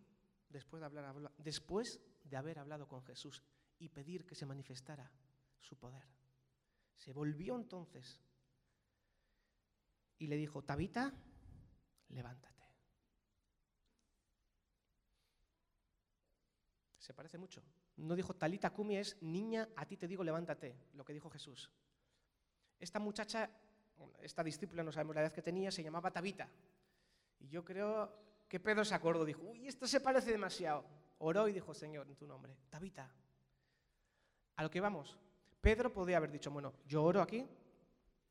después 0.49 0.79
de, 0.81 0.85
hablar, 0.85 1.33
después 1.37 1.99
de 2.23 2.37
haber 2.37 2.59
hablado 2.59 2.87
con 2.87 3.03
Jesús 3.03 3.43
y 3.79 3.89
pedir 3.89 4.25
que 4.25 4.35
se 4.35 4.45
manifestara 4.45 5.11
su 5.59 5.77
poder, 5.77 6.07
se 6.95 7.13
volvió 7.13 7.55
entonces 7.55 8.21
y 10.17 10.27
le 10.27 10.37
dijo, 10.37 10.63
Tabita, 10.63 11.13
levántate. 12.09 12.55
Se 16.97 17.13
parece 17.13 17.37
mucho. 17.37 17.61
No 17.97 18.15
dijo 18.15 18.33
Talita 18.33 18.71
Kumi, 18.71 18.97
es 18.97 19.21
niña, 19.21 19.69
a 19.75 19.85
ti 19.85 19.95
te 19.95 20.07
digo, 20.07 20.23
levántate, 20.23 20.75
lo 20.93 21.05
que 21.05 21.13
dijo 21.13 21.29
Jesús. 21.29 21.69
Esta 22.79 22.99
muchacha, 22.99 23.49
esta 24.21 24.43
discípula, 24.43 24.83
no 24.83 24.91
sabemos 24.91 25.15
la 25.15 25.21
edad 25.21 25.31
que 25.31 25.41
tenía, 25.41 25.71
se 25.71 25.83
llamaba 25.83 26.11
Tabita. 26.11 26.49
Y 27.39 27.47
yo 27.47 27.63
creo 27.63 28.24
que 28.47 28.59
Pedro 28.59 28.85
se 28.85 28.95
acordó, 28.95 29.25
dijo, 29.25 29.41
uy, 29.43 29.67
esto 29.67 29.87
se 29.87 29.99
parece 29.99 30.31
demasiado. 30.31 30.85
Oró 31.19 31.47
y 31.47 31.53
dijo, 31.53 31.73
Señor, 31.73 32.07
en 32.07 32.15
tu 32.15 32.27
nombre, 32.27 32.57
Tabita. 32.69 33.11
A 34.55 34.63
lo 34.63 34.69
que 34.69 34.81
vamos. 34.81 35.17
Pedro 35.61 35.91
podía 35.91 36.17
haber 36.17 36.31
dicho, 36.31 36.51
bueno, 36.51 36.73
yo 36.85 37.03
oro 37.03 37.21
aquí, 37.21 37.47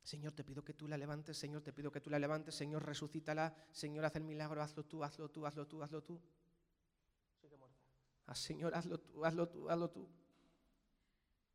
Señor, 0.01 0.33
te 0.33 0.43
pido 0.43 0.63
que 0.63 0.73
tú 0.73 0.87
la 0.87 0.97
levantes, 0.97 1.37
Señor, 1.37 1.61
te 1.63 1.73
pido 1.73 1.91
que 1.91 1.99
tú 1.99 2.09
la 2.09 2.19
levantes, 2.19 2.55
Señor, 2.55 2.85
resucítala, 2.85 3.55
Señor, 3.71 4.05
haz 4.05 4.15
el 4.15 4.23
milagro, 4.23 4.61
hazlo 4.61 4.85
tú, 4.85 5.03
hazlo 5.03 5.29
tú, 5.29 5.45
hazlo 5.45 5.67
tú, 5.67 5.83
hazlo 5.83 6.03
tú. 6.03 6.21
Ah, 8.27 8.35
Señor, 8.35 8.75
hazlo 8.75 8.99
tú, 8.99 9.25
hazlo 9.25 9.47
tú, 9.47 9.69
hazlo 9.69 9.89
tú. 9.89 10.07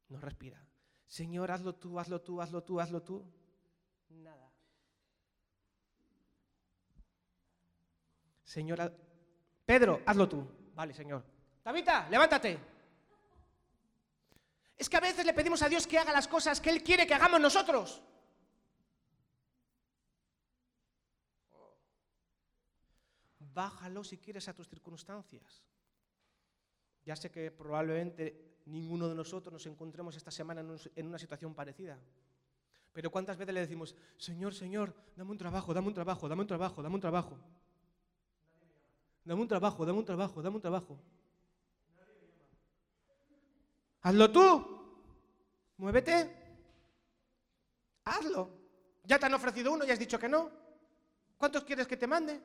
No 0.09 0.21
respira. 0.21 0.65
Señor, 1.07 1.51
hazlo 1.51 1.75
tú, 1.75 1.99
hazlo 1.99 2.21
tú, 2.21 2.41
hazlo 2.41 2.63
tú, 2.63 2.81
hazlo 2.81 3.03
tú. 3.03 3.25
Nada. 4.09 4.50
Señor, 8.51 8.93
Pedro, 9.65 10.03
hazlo 10.05 10.29
tú. 10.29 10.45
Vale, 10.75 10.93
Señor. 10.93 11.23
Tabita, 11.63 12.09
levántate. 12.11 12.59
Es 14.77 14.89
que 14.89 14.97
a 14.97 15.01
veces 15.01 15.25
le 15.25 15.33
pedimos 15.33 15.63
a 15.63 15.69
Dios 15.69 15.87
que 15.87 15.97
haga 15.97 16.13
las 16.13 16.27
cosas 16.27 16.61
que 16.61 16.71
Él 16.71 16.83
quiere 16.83 17.07
que 17.07 17.15
hagamos 17.15 17.41
nosotros. 17.41 18.03
Bájalo 23.39 24.03
si 24.03 24.19
quieres 24.19 24.49
a 24.49 24.53
tus 24.53 24.69
circunstancias. 24.69 25.63
Ya 27.05 27.15
sé 27.15 27.31
que 27.31 27.53
probablemente 27.53 28.63
ninguno 28.67 29.09
de 29.09 29.15
nosotros 29.15 29.53
nos 29.53 29.67
encontremos 29.67 30.17
esta 30.17 30.33
semana 30.33 30.61
en 30.97 31.07
una 31.07 31.21
situación 31.21 31.55
parecida. 31.55 32.01
Pero 32.93 33.13
¿cuántas 33.13 33.37
veces 33.37 33.55
le 33.55 33.61
decimos, 33.61 33.95
Señor, 34.17 34.55
Señor, 34.55 34.93
dame 35.15 35.31
un 35.31 35.39
trabajo, 35.39 35.73
dame 35.73 35.87
un 35.87 35.95
trabajo, 35.95 36.29
dame 36.29 36.43
un 36.43 36.49
trabajo, 36.49 36.83
dame 36.83 36.95
un 36.97 37.01
trabajo? 37.01 37.39
Dame 39.25 39.43
un 39.43 39.49
trabajo, 39.49 39.85
dame 39.85 39.99
un 39.99 40.05
trabajo, 40.05 40.43
dame 40.43 40.57
un 40.57 40.63
trabajo. 40.63 40.99
Hazlo 44.03 44.31
tú. 44.31 44.67
Muévete. 45.77 46.37
Hazlo. 48.05 48.51
Ya 49.05 49.19
te 49.19 49.27
han 49.27 49.35
ofrecido 49.35 49.73
uno 49.73 49.85
y 49.85 49.91
has 49.91 49.99
dicho 49.99 50.19
que 50.19 50.29
no. 50.29 50.51
¿Cuántos 51.37 51.65
quieres 51.65 51.87
que 51.87 51.97
te 51.97 52.07
mande? 52.07 52.41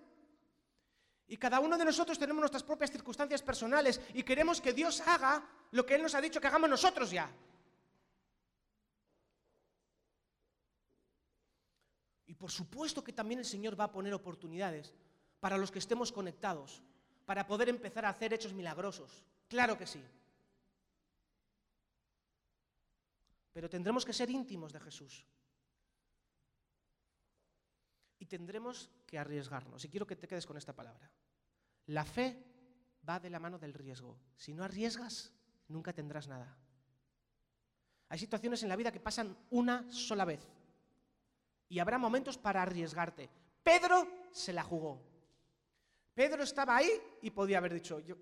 Y 1.27 1.37
cada 1.37 1.59
uno 1.59 1.77
de 1.77 1.85
nosotros 1.85 2.19
tenemos 2.19 2.39
nuestras 2.39 2.63
propias 2.63 2.91
circunstancias 2.91 3.41
personales 3.41 3.99
y 4.13 4.23
queremos 4.23 4.61
que 4.61 4.73
Dios 4.73 5.01
haga 5.01 5.43
lo 5.71 5.85
que 5.85 5.95
Él 5.95 6.03
nos 6.03 6.13
ha 6.13 6.21
dicho 6.21 6.39
que 6.39 6.47
hagamos 6.47 6.69
nosotros 6.69 7.09
ya. 7.09 7.29
Y 12.27 12.33
por 12.35 12.51
supuesto 12.51 13.03
que 13.03 13.13
también 13.13 13.39
el 13.39 13.45
Señor 13.45 13.79
va 13.79 13.85
a 13.85 13.91
poner 13.91 14.13
oportunidades 14.13 14.93
para 15.45 15.59
los 15.59 15.69
que 15.69 15.77
estemos 15.77 16.11
conectados, 16.11 16.81
para 17.23 17.45
poder 17.45 17.69
empezar 17.69 18.03
a 18.03 18.09
hacer 18.09 18.33
hechos 18.33 18.51
milagrosos. 18.51 19.23
Claro 19.47 19.77
que 19.77 19.85
sí. 19.85 20.03
Pero 23.53 23.69
tendremos 23.69 24.03
que 24.03 24.11
ser 24.11 24.31
íntimos 24.31 24.73
de 24.73 24.79
Jesús. 24.79 25.23
Y 28.17 28.25
tendremos 28.25 28.89
que 29.05 29.19
arriesgarnos. 29.19 29.85
Y 29.85 29.89
quiero 29.89 30.07
que 30.07 30.15
te 30.15 30.27
quedes 30.27 30.47
con 30.47 30.57
esta 30.57 30.73
palabra. 30.73 31.11
La 31.85 32.05
fe 32.05 32.43
va 33.07 33.19
de 33.19 33.29
la 33.29 33.37
mano 33.39 33.59
del 33.59 33.75
riesgo. 33.75 34.17
Si 34.37 34.51
no 34.51 34.63
arriesgas, 34.63 35.31
nunca 35.67 35.93
tendrás 35.93 36.27
nada. 36.27 36.57
Hay 38.09 38.17
situaciones 38.17 38.63
en 38.63 38.69
la 38.69 38.77
vida 38.77 38.91
que 38.91 38.99
pasan 38.99 39.37
una 39.51 39.85
sola 39.91 40.25
vez. 40.25 40.41
Y 41.69 41.77
habrá 41.77 41.99
momentos 41.99 42.35
para 42.35 42.63
arriesgarte. 42.63 43.29
Pedro 43.61 44.07
se 44.31 44.51
la 44.51 44.63
jugó. 44.63 45.13
Pedro 46.15 46.43
estaba 46.43 46.77
ahí 46.77 46.89
y 47.21 47.29
podía 47.29 47.59
haber 47.59 47.73
dicho, 47.73 47.99
yo... 47.99 48.15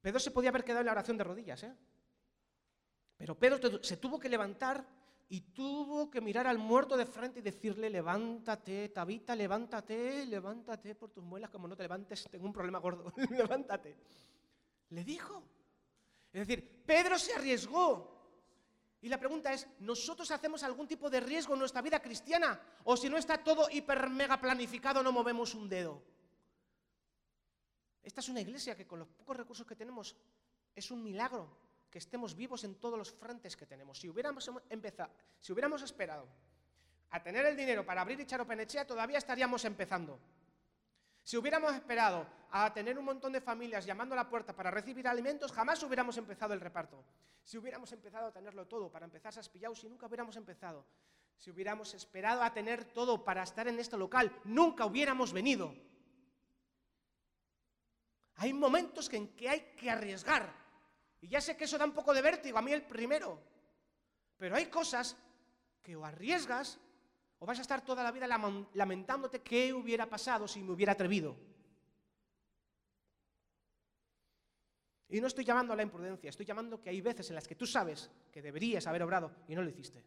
Pedro 0.00 0.20
se 0.20 0.30
podía 0.30 0.50
haber 0.50 0.62
quedado 0.62 0.80
en 0.80 0.86
la 0.86 0.92
oración 0.92 1.16
de 1.16 1.24
rodillas, 1.24 1.62
¿eh? 1.64 1.74
Pero 3.16 3.36
Pedro 3.36 3.82
se 3.82 3.96
tuvo 3.96 4.20
que 4.20 4.28
levantar 4.28 4.86
y 5.30 5.40
tuvo 5.40 6.10
que 6.10 6.20
mirar 6.20 6.46
al 6.46 6.58
muerto 6.58 6.96
de 6.96 7.06
frente 7.06 7.40
y 7.40 7.42
decirle, 7.42 7.90
levántate, 7.90 8.90
Tabita, 8.90 9.34
levántate, 9.34 10.24
levántate 10.26 10.94
por 10.94 11.10
tus 11.10 11.24
muelas, 11.24 11.50
como 11.50 11.66
no 11.66 11.76
te 11.76 11.82
levantes, 11.82 12.28
tengo 12.30 12.46
un 12.46 12.52
problema 12.52 12.78
gordo, 12.78 13.12
levántate. 13.30 13.96
Le 14.90 15.02
dijo. 15.02 15.42
Es 16.32 16.46
decir, 16.46 16.84
Pedro 16.86 17.18
se 17.18 17.34
arriesgó. 17.34 18.17
Y 19.00 19.08
la 19.08 19.18
pregunta 19.18 19.52
es, 19.52 19.66
¿nosotros 19.78 20.30
hacemos 20.30 20.62
algún 20.62 20.88
tipo 20.88 21.08
de 21.08 21.20
riesgo 21.20 21.54
en 21.54 21.60
nuestra 21.60 21.82
vida 21.82 22.00
cristiana? 22.00 22.60
¿O 22.84 22.96
si 22.96 23.08
no 23.08 23.16
está 23.16 23.38
todo 23.38 23.68
hiper 23.70 24.10
mega 24.10 24.40
planificado, 24.40 25.02
no 25.02 25.12
movemos 25.12 25.54
un 25.54 25.68
dedo? 25.68 26.02
Esta 28.02 28.20
es 28.20 28.28
una 28.28 28.40
iglesia 28.40 28.76
que 28.76 28.86
con 28.86 28.98
los 28.98 29.08
pocos 29.08 29.36
recursos 29.36 29.66
que 29.66 29.76
tenemos 29.76 30.16
es 30.74 30.90
un 30.90 31.02
milagro 31.02 31.48
que 31.90 31.98
estemos 31.98 32.34
vivos 32.34 32.64
en 32.64 32.74
todos 32.76 32.98
los 32.98 33.12
frentes 33.12 33.56
que 33.56 33.66
tenemos. 33.66 33.98
Si 33.98 34.08
hubiéramos, 34.08 34.50
empezado, 34.68 35.10
si 35.40 35.52
hubiéramos 35.52 35.82
esperado 35.82 36.26
a 37.10 37.22
tener 37.22 37.46
el 37.46 37.56
dinero 37.56 37.84
para 37.86 38.00
abrir 38.00 38.20
Icharopenechea, 38.20 38.86
todavía 38.86 39.18
estaríamos 39.18 39.64
empezando. 39.64 40.18
Si 41.28 41.36
hubiéramos 41.36 41.74
esperado 41.74 42.26
a 42.50 42.72
tener 42.72 42.98
un 42.98 43.04
montón 43.04 43.34
de 43.34 43.42
familias 43.42 43.84
llamando 43.84 44.14
a 44.14 44.16
la 44.16 44.30
puerta 44.30 44.56
para 44.56 44.70
recibir 44.70 45.06
alimentos, 45.06 45.52
jamás 45.52 45.82
hubiéramos 45.82 46.16
empezado 46.16 46.54
el 46.54 46.60
reparto. 46.62 47.04
Si 47.44 47.58
hubiéramos 47.58 47.92
empezado 47.92 48.28
a 48.28 48.32
tenerlo 48.32 48.66
todo 48.66 48.90
para 48.90 49.04
empezar 49.04 49.34
Saspillaus, 49.34 49.78
si 49.78 49.90
nunca 49.90 50.06
hubiéramos 50.06 50.36
empezado. 50.36 50.86
Si 51.36 51.50
hubiéramos 51.50 51.92
esperado 51.92 52.42
a 52.42 52.54
tener 52.54 52.86
todo 52.94 53.26
para 53.26 53.42
estar 53.42 53.68
en 53.68 53.78
este 53.78 53.98
local, 53.98 54.34
nunca 54.44 54.86
hubiéramos 54.86 55.34
venido. 55.34 55.74
Hay 58.36 58.54
momentos 58.54 59.12
en 59.12 59.36
que 59.36 59.50
hay 59.50 59.60
que 59.76 59.90
arriesgar, 59.90 60.50
y 61.20 61.28
ya 61.28 61.42
sé 61.42 61.58
que 61.58 61.64
eso 61.64 61.76
da 61.76 61.84
un 61.84 61.92
poco 61.92 62.14
de 62.14 62.22
vértigo, 62.22 62.56
a 62.56 62.62
mí 62.62 62.72
el 62.72 62.86
primero. 62.86 63.38
Pero 64.38 64.56
hay 64.56 64.68
cosas 64.68 65.14
que 65.82 65.94
o 65.94 66.06
arriesgas 66.06 66.80
o 67.38 67.46
vas 67.46 67.58
a 67.58 67.62
estar 67.62 67.84
toda 67.84 68.02
la 68.02 68.10
vida 68.10 68.26
lamentándote 68.74 69.42
qué 69.42 69.72
hubiera 69.72 70.06
pasado 70.06 70.48
si 70.48 70.62
me 70.62 70.72
hubiera 70.72 70.92
atrevido. 70.92 71.36
Y 75.10 75.20
no 75.20 75.26
estoy 75.26 75.44
llamando 75.44 75.72
a 75.72 75.76
la 75.76 75.82
imprudencia, 75.82 76.28
estoy 76.28 76.44
llamando 76.44 76.80
que 76.80 76.90
hay 76.90 77.00
veces 77.00 77.28
en 77.30 77.36
las 77.36 77.48
que 77.48 77.54
tú 77.54 77.66
sabes 77.66 78.10
que 78.30 78.42
deberías 78.42 78.86
haber 78.86 79.02
obrado 79.02 79.30
y 79.46 79.54
no 79.54 79.62
lo 79.62 79.70
hiciste. 79.70 80.04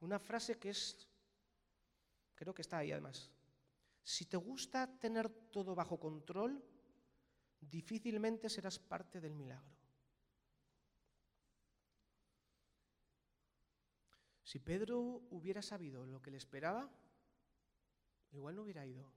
Una 0.00 0.18
frase 0.18 0.58
que 0.58 0.70
es, 0.70 1.06
creo 2.34 2.54
que 2.54 2.62
está 2.62 2.78
ahí 2.78 2.92
además. 2.92 3.30
Si 4.02 4.26
te 4.26 4.36
gusta 4.36 4.86
tener 4.98 5.28
todo 5.28 5.74
bajo 5.74 5.98
control, 5.98 6.62
difícilmente 7.60 8.48
serás 8.48 8.78
parte 8.78 9.20
del 9.20 9.34
milagro. 9.34 9.79
Si 14.50 14.58
Pedro 14.58 14.98
hubiera 15.30 15.62
sabido 15.62 16.04
lo 16.04 16.20
que 16.20 16.32
le 16.32 16.36
esperaba, 16.36 16.90
igual 18.32 18.56
no 18.56 18.62
hubiera 18.62 18.84
ido. 18.84 19.08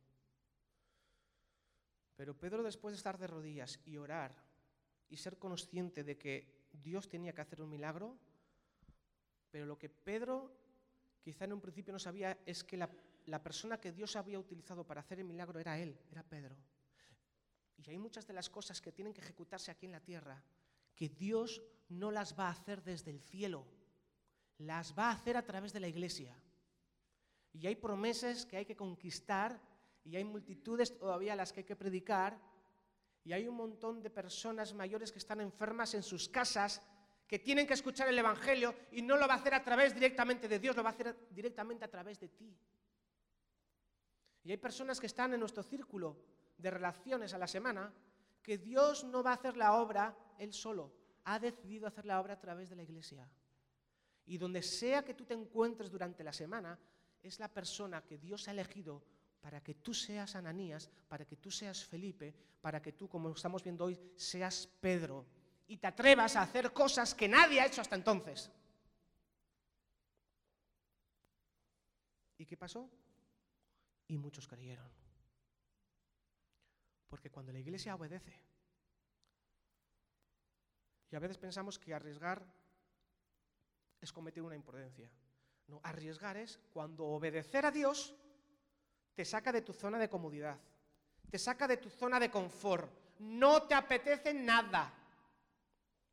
Pero 2.15 2.37
Pedro, 2.37 2.61
después 2.61 2.93
de 2.93 2.97
estar 2.97 3.17
de 3.17 3.25
rodillas 3.25 3.79
y 3.83 3.97
orar 3.97 4.31
y 5.09 5.17
ser 5.17 5.39
consciente 5.39 6.03
de 6.03 6.19
que 6.19 6.69
Dios 6.71 7.09
tenía 7.09 7.33
que 7.33 7.41
hacer 7.41 7.63
un 7.63 7.71
milagro, 7.71 8.15
pero 9.49 9.65
lo 9.65 9.79
que 9.79 9.89
Pedro 9.89 10.55
quizá 11.19 11.45
en 11.45 11.53
un 11.53 11.61
principio 11.61 11.93
no 11.93 11.97
sabía 11.97 12.37
es 12.45 12.63
que 12.63 12.77
la, 12.77 12.91
la 13.25 13.41
persona 13.41 13.81
que 13.81 13.91
Dios 13.91 14.15
había 14.15 14.37
utilizado 14.37 14.85
para 14.85 15.01
hacer 15.01 15.17
el 15.19 15.25
milagro 15.25 15.59
era 15.59 15.79
él, 15.79 15.99
era 16.11 16.21
Pedro. 16.21 16.55
Y 17.83 17.89
hay 17.89 17.97
muchas 17.97 18.27
de 18.27 18.33
las 18.33 18.51
cosas 18.51 18.79
que 18.79 18.91
tienen 18.91 19.15
que 19.15 19.21
ejecutarse 19.21 19.71
aquí 19.71 19.87
en 19.87 19.93
la 19.93 19.99
tierra 19.99 20.43
que 20.95 21.09
Dios 21.09 21.63
no 21.89 22.11
las 22.11 22.37
va 22.37 22.49
a 22.49 22.51
hacer 22.51 22.83
desde 22.83 23.09
el 23.09 23.19
cielo, 23.19 23.65
las 24.59 24.97
va 24.97 25.09
a 25.09 25.11
hacer 25.11 25.37
a 25.37 25.45
través 25.45 25.73
de 25.73 25.79
la 25.79 25.87
iglesia. 25.87 26.35
Y 27.53 27.67
hay 27.67 27.75
promesas 27.75 28.45
que 28.45 28.57
hay 28.57 28.65
que 28.65 28.75
conquistar 28.75 29.59
y 30.03 30.15
hay 30.15 30.23
multitudes 30.23 30.97
todavía 30.97 31.35
las 31.35 31.53
que 31.53 31.61
hay 31.61 31.65
que 31.65 31.75
predicar 31.75 32.39
y 33.23 33.33
hay 33.33 33.47
un 33.47 33.55
montón 33.55 34.01
de 34.01 34.09
personas 34.09 34.73
mayores 34.73 35.11
que 35.11 35.19
están 35.19 35.39
enfermas 35.39 35.93
en 35.93 36.03
sus 36.03 36.27
casas 36.27 36.81
que 37.27 37.39
tienen 37.39 37.65
que 37.65 37.73
escuchar 37.73 38.09
el 38.09 38.19
Evangelio 38.19 38.75
y 38.91 39.01
no 39.01 39.17
lo 39.17 39.27
va 39.27 39.35
a 39.35 39.37
hacer 39.37 39.53
a 39.53 39.63
través 39.63 39.93
directamente 39.93 40.47
de 40.47 40.59
Dios, 40.59 40.75
lo 40.75 40.83
va 40.83 40.89
a 40.89 40.93
hacer 40.93 41.15
directamente 41.31 41.85
a 41.85 41.89
través 41.89 42.19
de 42.19 42.27
ti. 42.27 42.55
Y 44.43 44.51
hay 44.51 44.57
personas 44.57 44.99
que 44.99 45.07
están 45.07 45.33
en 45.33 45.39
nuestro 45.39 45.63
círculo 45.63 46.17
de 46.57 46.69
relaciones 46.69 47.33
a 47.33 47.37
la 47.37 47.47
semana 47.47 47.93
que 48.41 48.57
Dios 48.57 49.05
no 49.05 49.23
va 49.23 49.31
a 49.31 49.35
hacer 49.35 49.55
la 49.55 49.75
obra 49.75 50.15
él 50.37 50.53
solo, 50.53 50.91
ha 51.23 51.39
decidido 51.39 51.87
hacer 51.87 52.05
la 52.05 52.19
obra 52.19 52.33
a 52.33 52.39
través 52.39 52.69
de 52.69 52.75
la 52.75 52.83
iglesia. 52.83 53.29
Y 54.25 54.37
donde 54.37 54.61
sea 54.61 55.03
que 55.03 55.13
tú 55.13 55.25
te 55.25 55.33
encuentres 55.33 55.91
durante 55.91 56.23
la 56.23 56.33
semana, 56.33 56.79
es 57.21 57.39
la 57.39 57.47
persona 57.47 58.03
que 58.03 58.17
Dios 58.17 58.47
ha 58.47 58.51
elegido 58.51 59.03
para 59.41 59.61
que 59.61 59.75
tú 59.75 59.93
seas 59.93 60.35
Ananías, 60.35 60.89
para 61.07 61.25
que 61.25 61.35
tú 61.35 61.51
seas 61.51 61.83
Felipe, 61.83 62.33
para 62.61 62.81
que 62.81 62.93
tú, 62.93 63.09
como 63.09 63.29
estamos 63.29 63.63
viendo 63.63 63.85
hoy, 63.85 63.99
seas 64.15 64.67
Pedro 64.79 65.25
y 65.67 65.77
te 65.77 65.87
atrevas 65.87 66.35
a 66.35 66.41
hacer 66.41 66.71
cosas 66.73 67.13
que 67.13 67.27
nadie 67.27 67.59
ha 67.59 67.65
hecho 67.65 67.81
hasta 67.81 67.95
entonces. 67.95 68.51
¿Y 72.37 72.45
qué 72.45 72.57
pasó? 72.57 72.89
Y 74.07 74.17
muchos 74.17 74.47
creyeron. 74.47 74.89
Porque 77.07 77.29
cuando 77.29 77.51
la 77.51 77.59
iglesia 77.59 77.95
obedece, 77.95 78.39
y 81.09 81.15
a 81.15 81.19
veces 81.19 81.37
pensamos 81.37 81.77
que 81.77 81.93
arriesgar 81.93 82.43
es 84.03 84.11
cometer 84.11 84.43
una 84.43 84.55
imprudencia. 84.55 85.09
No, 85.67 85.79
arriesgar 85.83 86.37
es 86.37 86.59
cuando 86.73 87.05
obedecer 87.05 87.65
a 87.65 87.71
Dios 87.71 88.13
te 89.13 89.23
saca 89.23 89.51
de 89.51 89.61
tu 89.61 89.71
zona 89.73 89.97
de 89.97 90.09
comodidad, 90.09 90.59
te 91.29 91.39
saca 91.39 91.67
de 91.67 91.77
tu 91.77 91.89
zona 91.89 92.19
de 92.19 92.29
confort, 92.29 92.91
no 93.19 93.63
te 93.63 93.73
apetece 93.73 94.33
nada, 94.33 94.93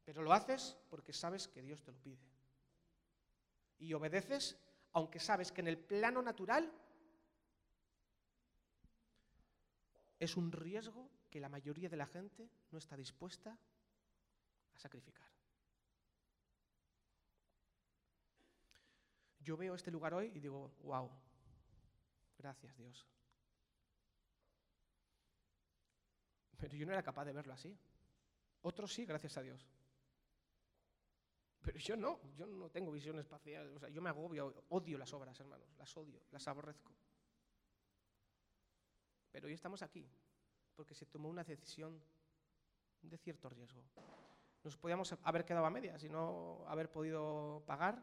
pero 0.05 0.23
lo 0.23 0.33
haces 0.33 0.77
porque 0.89 1.13
sabes 1.13 1.49
que 1.49 1.63
Dios 1.63 1.83
te 1.83 1.93
lo 1.93 1.99
pide. 1.99 2.19
Y 3.79 3.93
obedeces 3.93 4.57
aunque 4.93 5.21
sabes 5.21 5.53
que 5.53 5.61
en 5.61 5.69
el 5.69 5.79
plano 5.79 6.21
natural 6.21 6.71
es 10.19 10.37
un 10.37 10.53
riesgo 10.53 11.09
que 11.31 11.41
la 11.41 11.49
mayoría 11.49 11.89
de 11.89 11.97
la 11.97 12.07
gente 12.07 12.51
no 12.71 12.79
está 12.79 12.97
dispuesta 12.97 13.57
a 14.75 14.79
sacrificar. 14.79 15.30
Yo 19.41 19.57
veo 19.57 19.75
este 19.75 19.91
lugar 19.91 20.15
hoy 20.15 20.31
y 20.35 20.41
digo, 20.41 20.73
wow, 20.83 21.11
Gracias 22.41 22.75
Dios. 22.75 23.07
Pero 26.57 26.75
yo 26.75 26.87
no 26.87 26.93
era 26.93 27.03
capaz 27.03 27.27
de 27.27 27.35
verlo 27.35 27.53
así. 27.53 27.77
Otros 28.63 28.95
sí, 28.95 29.05
gracias 29.05 29.37
a 29.37 29.43
Dios. 29.43 29.67
Pero 31.61 31.79
yo 31.79 31.97
no, 31.97 32.19
yo 32.37 32.47
no 32.47 32.71
tengo 32.71 32.91
visión 32.91 33.19
espacial. 33.19 33.77
O 33.77 33.79
sea, 33.79 33.91
yo 33.91 34.01
me 34.01 34.09
agobio, 34.09 34.65
odio 34.71 34.97
las 34.97 35.13
obras, 35.13 35.39
hermanos, 35.39 35.69
las 35.77 35.95
odio, 35.99 36.23
las 36.31 36.49
aborrezco. 36.49 36.93
Pero 39.31 39.47
hoy 39.47 39.53
estamos 39.53 39.83
aquí 39.83 40.09
porque 40.75 40.95
se 40.95 41.05
tomó 41.05 41.29
una 41.29 41.45
decisión 41.45 42.03
de 43.03 43.19
cierto 43.19 43.51
riesgo. 43.51 43.85
Nos 44.65 44.79
podíamos 44.79 45.15
haber 45.25 45.45
quedado 45.45 45.67
a 45.67 45.71
medias 45.71 46.03
y 46.05 46.09
no 46.09 46.65
haber 46.67 46.91
podido 46.91 47.63
pagar 47.67 48.03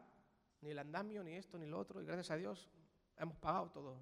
ni 0.60 0.70
el 0.70 0.78
andamio, 0.78 1.22
ni 1.22 1.34
esto, 1.34 1.58
ni 1.58 1.66
lo 1.66 1.78
otro, 1.78 2.02
y 2.02 2.04
gracias 2.04 2.30
a 2.30 2.36
Dios 2.36 2.68
hemos 3.16 3.36
pagado 3.36 3.70
todo. 3.70 4.00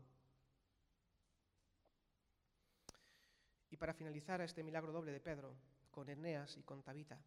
Y 3.71 3.77
para 3.77 3.92
finalizar 3.92 4.40
este 4.40 4.62
milagro 4.62 4.92
doble 4.92 5.12
de 5.12 5.21
Pedro, 5.21 5.55
con 5.90 6.09
Eneas 6.09 6.57
y 6.57 6.62
con 6.62 6.83
Tabita, 6.83 7.19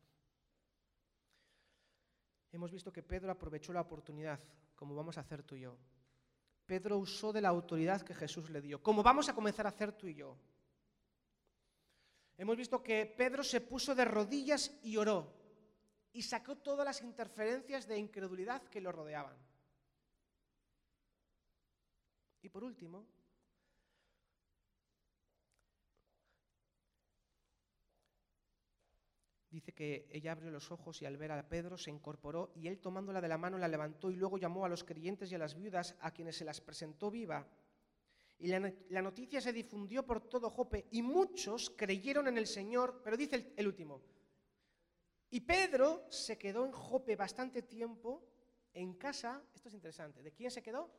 hemos 2.52 2.72
visto 2.72 2.92
que 2.92 3.04
Pedro 3.04 3.32
aprovechó 3.32 3.74
la 3.74 3.82
oportunidad, 3.82 4.39
como 4.76 4.96
vamos 4.96 5.18
a 5.18 5.22
hacer 5.22 5.44
tú 5.44 5.56
y 5.56 5.62
yo. 5.62 5.78
Pedro 6.65 6.98
usó 6.98 7.34
de 7.34 7.42
la 7.42 7.50
autoridad 7.50 8.02
que 8.02 8.13
Jesús 8.13 8.50
le 8.50 8.62
dio, 8.62 8.82
como 8.82 9.04
vamos 9.04 9.28
a 9.28 9.36
comenzar 9.36 9.65
a 9.65 9.70
hacer 9.70 9.92
tú 9.92 10.08
y 10.08 10.15
yo. 10.15 10.38
Hemos 12.38 12.56
visto 12.56 12.82
que 12.82 13.06
Pedro 13.06 13.44
se 13.44 13.60
puso 13.60 13.94
de 13.94 14.06
rodillas 14.06 14.80
y 14.82 14.96
oró 14.96 15.38
y 16.13 16.22
sacó 16.22 16.58
todas 16.58 16.86
las 16.86 17.02
interferencias 17.02 17.88
de 17.88 17.98
incredulidad 17.98 18.63
que 18.63 18.82
lo 18.82 18.91
rodeaban. 18.91 19.38
Y 22.41 22.50
por 22.50 22.63
último, 22.63 23.06
dice 29.50 29.74
que 29.74 30.08
ella 30.12 30.32
abrió 30.32 30.52
los 30.52 30.72
ojos 30.72 31.02
y 31.02 31.06
al 31.06 31.17
ver 31.17 31.32
a 31.32 31.48
Pedro 31.48 31.78
se 31.78 31.89
incorporó 31.91 32.52
y 32.56 32.67
él 32.67 32.80
tomándola 32.80 33.19
de 33.19 33.28
la 33.28 33.38
mano 33.38 33.58
la 33.58 33.67
levantó 33.67 34.10
y 34.10 34.15
luego 34.15 34.38
llamó 34.38 34.65
a 34.65 34.69
los 34.69 34.84
creyentes 34.84 35.32
y 35.32 35.36
a 35.36 35.39
las 35.39 35.56
viudas 35.56 35.95
a 36.00 36.12
quienes 36.12 36.38
se 36.38 36.45
las 36.45 36.62
presentó 36.62 37.12
viva. 37.12 37.45
Y 38.38 38.48
la, 38.48 39.02
noticia 39.02 39.41
se 39.41 39.52
difundió 39.52 40.06
por 40.06 40.22
todo 40.22 40.50
Jope 40.50 40.88
y 40.91 41.02
muchos 41.02 41.72
creyeron 41.72 42.30
en 42.30 42.38
el 42.38 42.48
Señor, 42.48 43.02
pero 43.04 43.17
dice 43.17 43.36
el, 43.36 43.54
el 43.58 43.67
último. 43.67 44.02
Y 45.32 45.42
Pedro 45.42 46.06
se 46.10 46.38
quedó 46.38 46.65
en 46.65 46.72
Jope 46.72 47.15
bastante 47.15 47.62
tiempo 47.62 48.24
en 48.74 48.94
casa, 48.94 49.44
esto 49.54 49.68
es 49.68 49.76
interesante, 49.76 50.24
¿de 50.24 50.32
quién 50.32 50.52
se 50.52 50.63
quedó? 50.63 50.89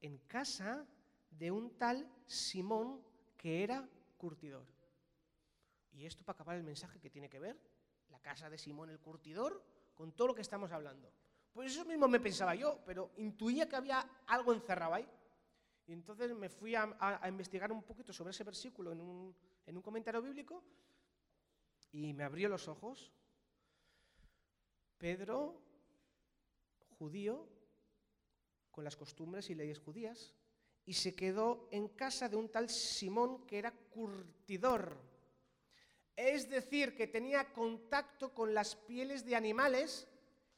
En 0.00 0.18
casa 0.18 0.86
de 1.30 1.50
un 1.50 1.76
tal 1.76 2.08
Simón 2.26 3.02
que 3.36 3.62
era 3.62 3.88
curtidor. 4.16 4.66
Y 5.92 6.04
esto 6.04 6.24
para 6.24 6.34
acabar 6.34 6.56
el 6.56 6.62
mensaje 6.62 7.00
que 7.00 7.10
tiene 7.10 7.28
que 7.28 7.38
ver 7.38 7.58
la 8.10 8.20
casa 8.20 8.50
de 8.50 8.58
Simón 8.58 8.90
el 8.90 9.00
curtidor, 9.00 9.62
con 9.94 10.12
todo 10.12 10.28
lo 10.28 10.34
que 10.34 10.42
estamos 10.42 10.70
hablando. 10.72 11.10
Pues 11.52 11.72
eso 11.72 11.84
mismo 11.84 12.06
me 12.06 12.20
pensaba 12.20 12.54
yo, 12.54 12.80
pero 12.84 13.12
intuía 13.16 13.68
que 13.68 13.76
había 13.76 14.00
algo 14.26 14.52
encerrado 14.52 14.94
ahí. 14.94 15.08
Y 15.86 15.92
entonces 15.92 16.34
me 16.34 16.48
fui 16.48 16.74
a, 16.74 17.20
investigar 17.28 17.72
un 17.72 17.82
poquito 17.82 18.12
sobre 18.12 18.32
ese 18.32 18.44
versículo 18.44 18.92
en 18.92 19.00
un, 19.00 19.34
en 19.64 19.76
un 19.76 19.82
comentario 19.82 20.20
bíblico 20.20 20.62
y 21.92 22.12
me 22.12 22.24
abrió 22.24 22.48
los 22.48 22.68
ojos. 22.68 23.12
Pedro, 24.98 25.60
judío, 26.98 27.46
con 28.70 28.84
las 28.84 28.96
costumbres 28.96 29.50
y 29.50 29.54
leyes 29.54 29.78
judías, 29.78 30.34
y 30.84 30.94
se 30.94 31.14
quedó 31.14 31.68
en 31.70 31.88
casa 31.88 32.28
de 32.28 32.36
un 32.36 32.48
tal 32.48 32.70
Simón 32.70 33.46
que 33.46 33.58
era 33.58 33.72
curtidor. 33.72 34.96
Es 36.14 36.48
decir, 36.48 36.96
que 36.96 37.06
tenía 37.06 37.52
contacto 37.52 38.32
con 38.32 38.54
las 38.54 38.76
pieles 38.76 39.24
de 39.24 39.36
animales 39.36 40.06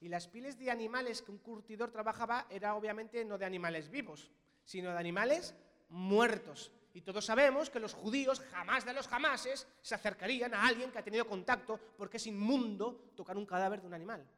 y 0.00 0.08
las 0.08 0.28
pieles 0.28 0.58
de 0.58 0.70
animales 0.70 1.22
que 1.22 1.32
un 1.32 1.38
curtidor 1.38 1.90
trabajaba 1.90 2.46
era 2.50 2.76
obviamente 2.76 3.24
no 3.24 3.38
de 3.38 3.46
animales 3.46 3.90
vivos, 3.90 4.30
sino 4.64 4.92
de 4.92 4.98
animales 4.98 5.54
muertos. 5.88 6.70
Y 6.98 7.00
todos 7.00 7.24
sabemos 7.24 7.70
que 7.70 7.78
los 7.78 7.94
judíos 7.94 8.40
jamás 8.50 8.84
de 8.84 8.92
los 8.92 9.06
jamases 9.06 9.68
se 9.80 9.94
acercarían 9.94 10.52
a 10.52 10.66
alguien 10.66 10.90
que 10.90 10.98
ha 10.98 11.04
tenido 11.04 11.28
contacto 11.28 11.78
porque 11.96 12.16
es 12.16 12.26
inmundo 12.26 13.12
tocar 13.14 13.36
un 13.36 13.46
cadáver 13.46 13.80
de 13.80 13.86
un 13.86 13.94
animal. 13.94 14.28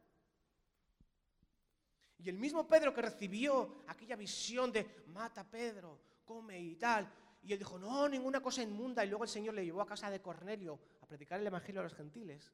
Y 2.18 2.28
el 2.28 2.36
mismo 2.36 2.68
Pedro 2.68 2.92
que 2.92 3.00
recibió 3.00 3.76
aquella 3.86 4.14
visión 4.14 4.70
de 4.70 5.04
mata 5.06 5.42
Pedro, 5.42 5.98
come 6.26 6.60
y 6.60 6.76
tal, 6.76 7.10
y 7.42 7.54
él 7.54 7.58
dijo, 7.58 7.78
no, 7.78 8.06
ninguna 8.10 8.42
cosa 8.42 8.62
inmunda. 8.62 9.06
Y 9.06 9.08
luego 9.08 9.24
el 9.24 9.30
Señor 9.30 9.54
le 9.54 9.64
llevó 9.64 9.80
a 9.80 9.86
casa 9.86 10.10
de 10.10 10.20
Cornelio 10.20 10.78
a 11.00 11.06
predicar 11.06 11.40
el 11.40 11.46
Evangelio 11.46 11.80
a 11.80 11.84
los 11.84 11.94
gentiles. 11.94 12.52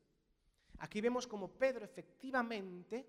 Aquí 0.78 1.00
vemos 1.00 1.26
como 1.26 1.50
Pedro 1.50 1.84
efectivamente 1.84 3.04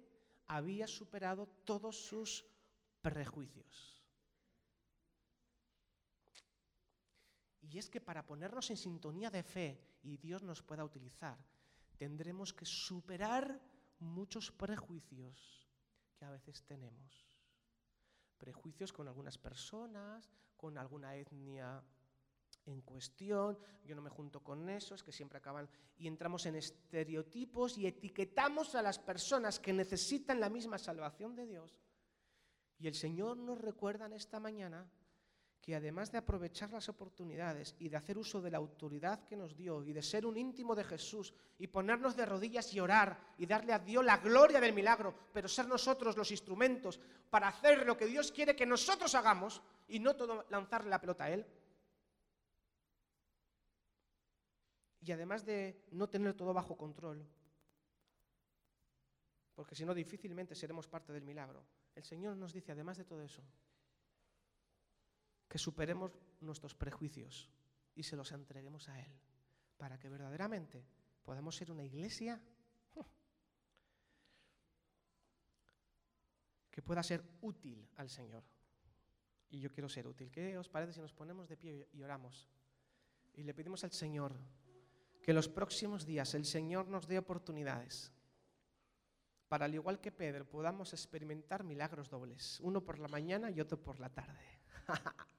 había 0.48 0.88
superado 0.88 1.48
todos 1.64 1.96
sus 1.96 2.44
prejuicios. 3.04 3.97
Y 7.70 7.78
es 7.78 7.90
que 7.90 8.00
para 8.00 8.26
ponernos 8.26 8.70
en 8.70 8.78
sintonía 8.78 9.30
de 9.30 9.44
fe 9.44 9.80
y 10.04 10.18
Dios 10.18 10.44
nos 10.44 10.62
pueda 10.64 10.86
utilizar, 10.86 11.38
tendremos 11.98 12.54
que 12.54 12.66
superar 12.66 13.60
muchos 14.00 14.52
prejuicios 14.52 15.68
que 16.16 16.26
a 16.26 16.32
veces 16.32 16.64
tenemos. 16.64 17.28
Prejuicios 18.38 18.94
con 18.94 19.08
algunas 19.08 19.38
personas, 19.38 20.30
con 20.56 20.78
alguna 20.78 21.16
etnia 21.16 21.84
en 22.66 22.82
cuestión, 22.82 23.58
yo 23.86 23.96
no 23.96 24.02
me 24.02 24.10
junto 24.10 24.44
con 24.44 24.70
esos 24.70 25.04
que 25.04 25.12
siempre 25.12 25.38
acaban 25.38 25.70
y 25.98 26.08
entramos 26.08 26.46
en 26.46 26.56
estereotipos 26.56 27.78
y 27.78 27.88
etiquetamos 27.88 28.76
a 28.76 28.82
las 28.82 29.00
personas 29.00 29.60
que 29.60 29.74
necesitan 29.74 30.40
la 30.40 30.50
misma 30.50 30.78
salvación 30.78 31.36
de 31.36 31.48
Dios. 31.48 31.80
Y 32.78 32.88
el 32.88 32.94
Señor 32.94 33.38
nos 33.38 33.60
recuerda 33.60 34.06
en 34.06 34.14
esta 34.14 34.40
mañana 34.40 34.90
que 35.68 35.76
además 35.76 36.14
de 36.14 36.18
aprovechar 36.18 36.72
las 36.72 36.88
oportunidades 36.88 37.76
y 37.80 37.90
de 37.90 37.98
hacer 37.98 38.18
uso 38.18 38.42
de 38.42 38.50
la 38.50 38.58
autoridad 38.58 39.26
que 39.26 39.36
nos 39.36 39.54
dio 39.54 39.84
y 39.84 39.92
de 39.92 40.02
ser 40.02 40.26
un 40.26 40.38
íntimo 40.38 40.74
de 40.74 40.86
Jesús 40.86 41.34
y 41.60 41.68
ponernos 41.68 42.16
de 42.16 42.26
rodillas 42.26 42.74
y 42.74 42.80
orar 42.80 43.20
y 43.38 43.46
darle 43.46 43.74
a 43.74 43.80
Dios 43.80 44.06
la 44.06 44.16
gloria 44.16 44.62
del 44.62 44.72
milagro, 44.72 45.14
pero 45.34 45.50
ser 45.50 45.68
nosotros 45.68 46.16
los 46.16 46.32
instrumentos 46.32 47.02
para 47.30 47.50
hacer 47.50 47.86
lo 47.86 47.98
que 47.98 48.06
Dios 48.06 48.32
quiere 48.32 48.56
que 48.56 48.66
nosotros 48.66 49.14
hagamos 49.14 49.62
y 49.90 50.00
no 50.00 50.16
todo 50.16 50.46
lanzarle 50.52 50.90
la 50.90 51.02
pelota 51.02 51.26
a 51.26 51.32
Él, 51.32 51.46
y 55.02 55.12
además 55.12 55.46
de 55.46 55.84
no 55.92 56.08
tener 56.08 56.34
todo 56.34 56.54
bajo 56.54 56.78
control, 56.78 57.28
porque 59.54 59.76
si 59.76 59.84
no 59.84 59.94
difícilmente 59.94 60.56
seremos 60.56 60.88
parte 60.88 61.12
del 61.12 61.26
milagro, 61.26 61.62
el 61.94 62.06
Señor 62.06 62.38
nos 62.38 62.54
dice, 62.54 62.72
además 62.72 62.96
de 62.96 63.04
todo 63.04 63.22
eso, 63.22 63.44
que 65.48 65.58
superemos 65.58 66.12
nuestros 66.42 66.76
prejuicios 66.76 67.50
y 67.96 68.04
se 68.04 68.16
los 68.16 68.32
entreguemos 68.32 68.90
a 68.90 69.00
Él, 69.00 69.12
para 69.78 69.98
que 69.98 70.10
verdaderamente 70.10 70.86
podamos 71.24 71.56
ser 71.56 71.72
una 71.72 71.84
iglesia 71.84 72.42
que 76.78 76.82
pueda 76.84 77.02
ser 77.02 77.24
útil 77.42 77.90
al 77.96 78.08
Señor. 78.08 78.44
Y 79.50 79.60
yo 79.60 79.72
quiero 79.72 79.90
ser 79.90 80.06
útil. 80.06 80.30
¿Qué 80.30 80.58
os 80.60 80.70
parece 80.70 80.94
si 80.94 81.02
nos 81.02 81.12
ponemos 81.12 81.48
de 81.48 81.58
pie 81.58 81.90
y 81.92 82.04
oramos? 82.04 82.48
Y 83.34 83.42
le 83.42 83.56
pedimos 83.56 83.84
al 83.84 83.92
Señor 83.92 84.36
que 85.24 85.34
los 85.34 85.50
próximos 85.50 86.06
días 86.06 86.36
el 86.36 86.46
Señor 86.46 86.88
nos 86.88 87.08
dé 87.08 87.18
oportunidades 87.18 88.14
para, 89.48 89.66
al 89.66 89.74
igual 89.74 90.00
que 90.00 90.12
Pedro, 90.12 90.46
podamos 90.48 90.94
experimentar 90.94 91.64
milagros 91.64 92.10
dobles, 92.10 92.60
uno 92.62 92.84
por 92.84 93.00
la 93.00 93.08
mañana 93.08 93.50
y 93.50 93.60
otro 93.60 93.82
por 93.82 94.00
la 94.00 94.10
tarde. 94.10 94.46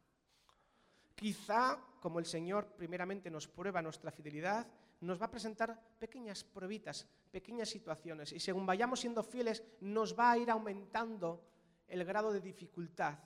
Quizá, 1.18 1.82
como 2.00 2.20
el 2.20 2.26
Señor 2.26 2.76
primeramente 2.76 3.28
nos 3.30 3.48
prueba 3.48 3.82
nuestra 3.82 4.12
fidelidad, 4.12 4.64
nos 5.00 5.20
va 5.20 5.26
a 5.26 5.30
presentar 5.30 5.98
pequeñas 5.98 6.44
pruebitas, 6.44 7.08
pequeñas 7.30 7.68
situaciones, 7.68 8.32
y 8.32 8.38
según 8.38 8.64
vayamos 8.64 9.00
siendo 9.00 9.24
fieles, 9.24 9.64
nos 9.80 10.16
va 10.16 10.30
a 10.30 10.38
ir 10.38 10.48
aumentando 10.48 11.44
el 11.88 12.04
grado 12.04 12.32
de 12.32 12.40
dificultad. 12.40 13.18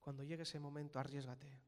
Cuando 0.00 0.22
llegue 0.22 0.44
ese 0.44 0.60
momento, 0.60 1.00
arriesgate 1.00 1.66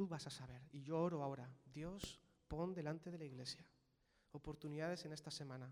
tú 0.00 0.08
vas 0.08 0.26
a 0.26 0.30
saber. 0.30 0.62
Y 0.72 0.82
yo 0.82 0.98
oro 0.98 1.22
ahora, 1.22 1.46
Dios, 1.66 2.18
pon 2.48 2.72
delante 2.72 3.10
de 3.10 3.18
la 3.18 3.26
iglesia 3.26 3.62
oportunidades 4.32 5.04
en 5.04 5.12
esta 5.12 5.30
semana, 5.30 5.70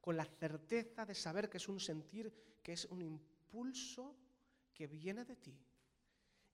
con 0.00 0.16
la 0.16 0.24
certeza 0.24 1.04
de 1.04 1.16
saber 1.16 1.50
que 1.50 1.56
es 1.56 1.68
un 1.68 1.80
sentir, 1.80 2.32
que 2.62 2.74
es 2.74 2.84
un 2.84 3.02
impulso 3.02 4.14
que 4.72 4.86
viene 4.86 5.24
de 5.24 5.34
ti. 5.34 5.58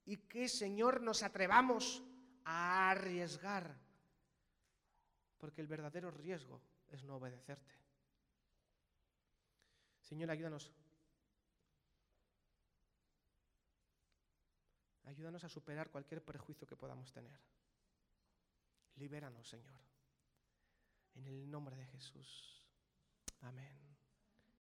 Y 0.07 0.17
que, 0.17 0.49
Señor, 0.49 1.03
nos 1.03 1.23
atrevamos 1.23 2.03
a 2.45 2.91
arriesgar, 2.91 3.77
porque 5.37 5.61
el 5.61 5.67
verdadero 5.67 6.11
riesgo 6.11 6.63
es 6.89 7.05
no 7.05 7.17
obedecerte. 7.17 7.75
Señor, 10.01 10.31
ayúdanos 10.31 10.73
Ayúdanos 15.07 15.45
a 15.45 15.49
superar 15.49 15.91
cualquier 15.91 16.23
prejuicio 16.23 16.67
que 16.67 16.77
podamos 16.77 17.13
tener. 17.13 17.39
Libéranos, 18.97 19.49
Señor. 19.49 19.81
En 21.15 21.27
el 21.27 21.51
nombre 21.51 21.77
de 21.77 21.87
Jesús. 21.87 22.63
Amén. 23.41 23.86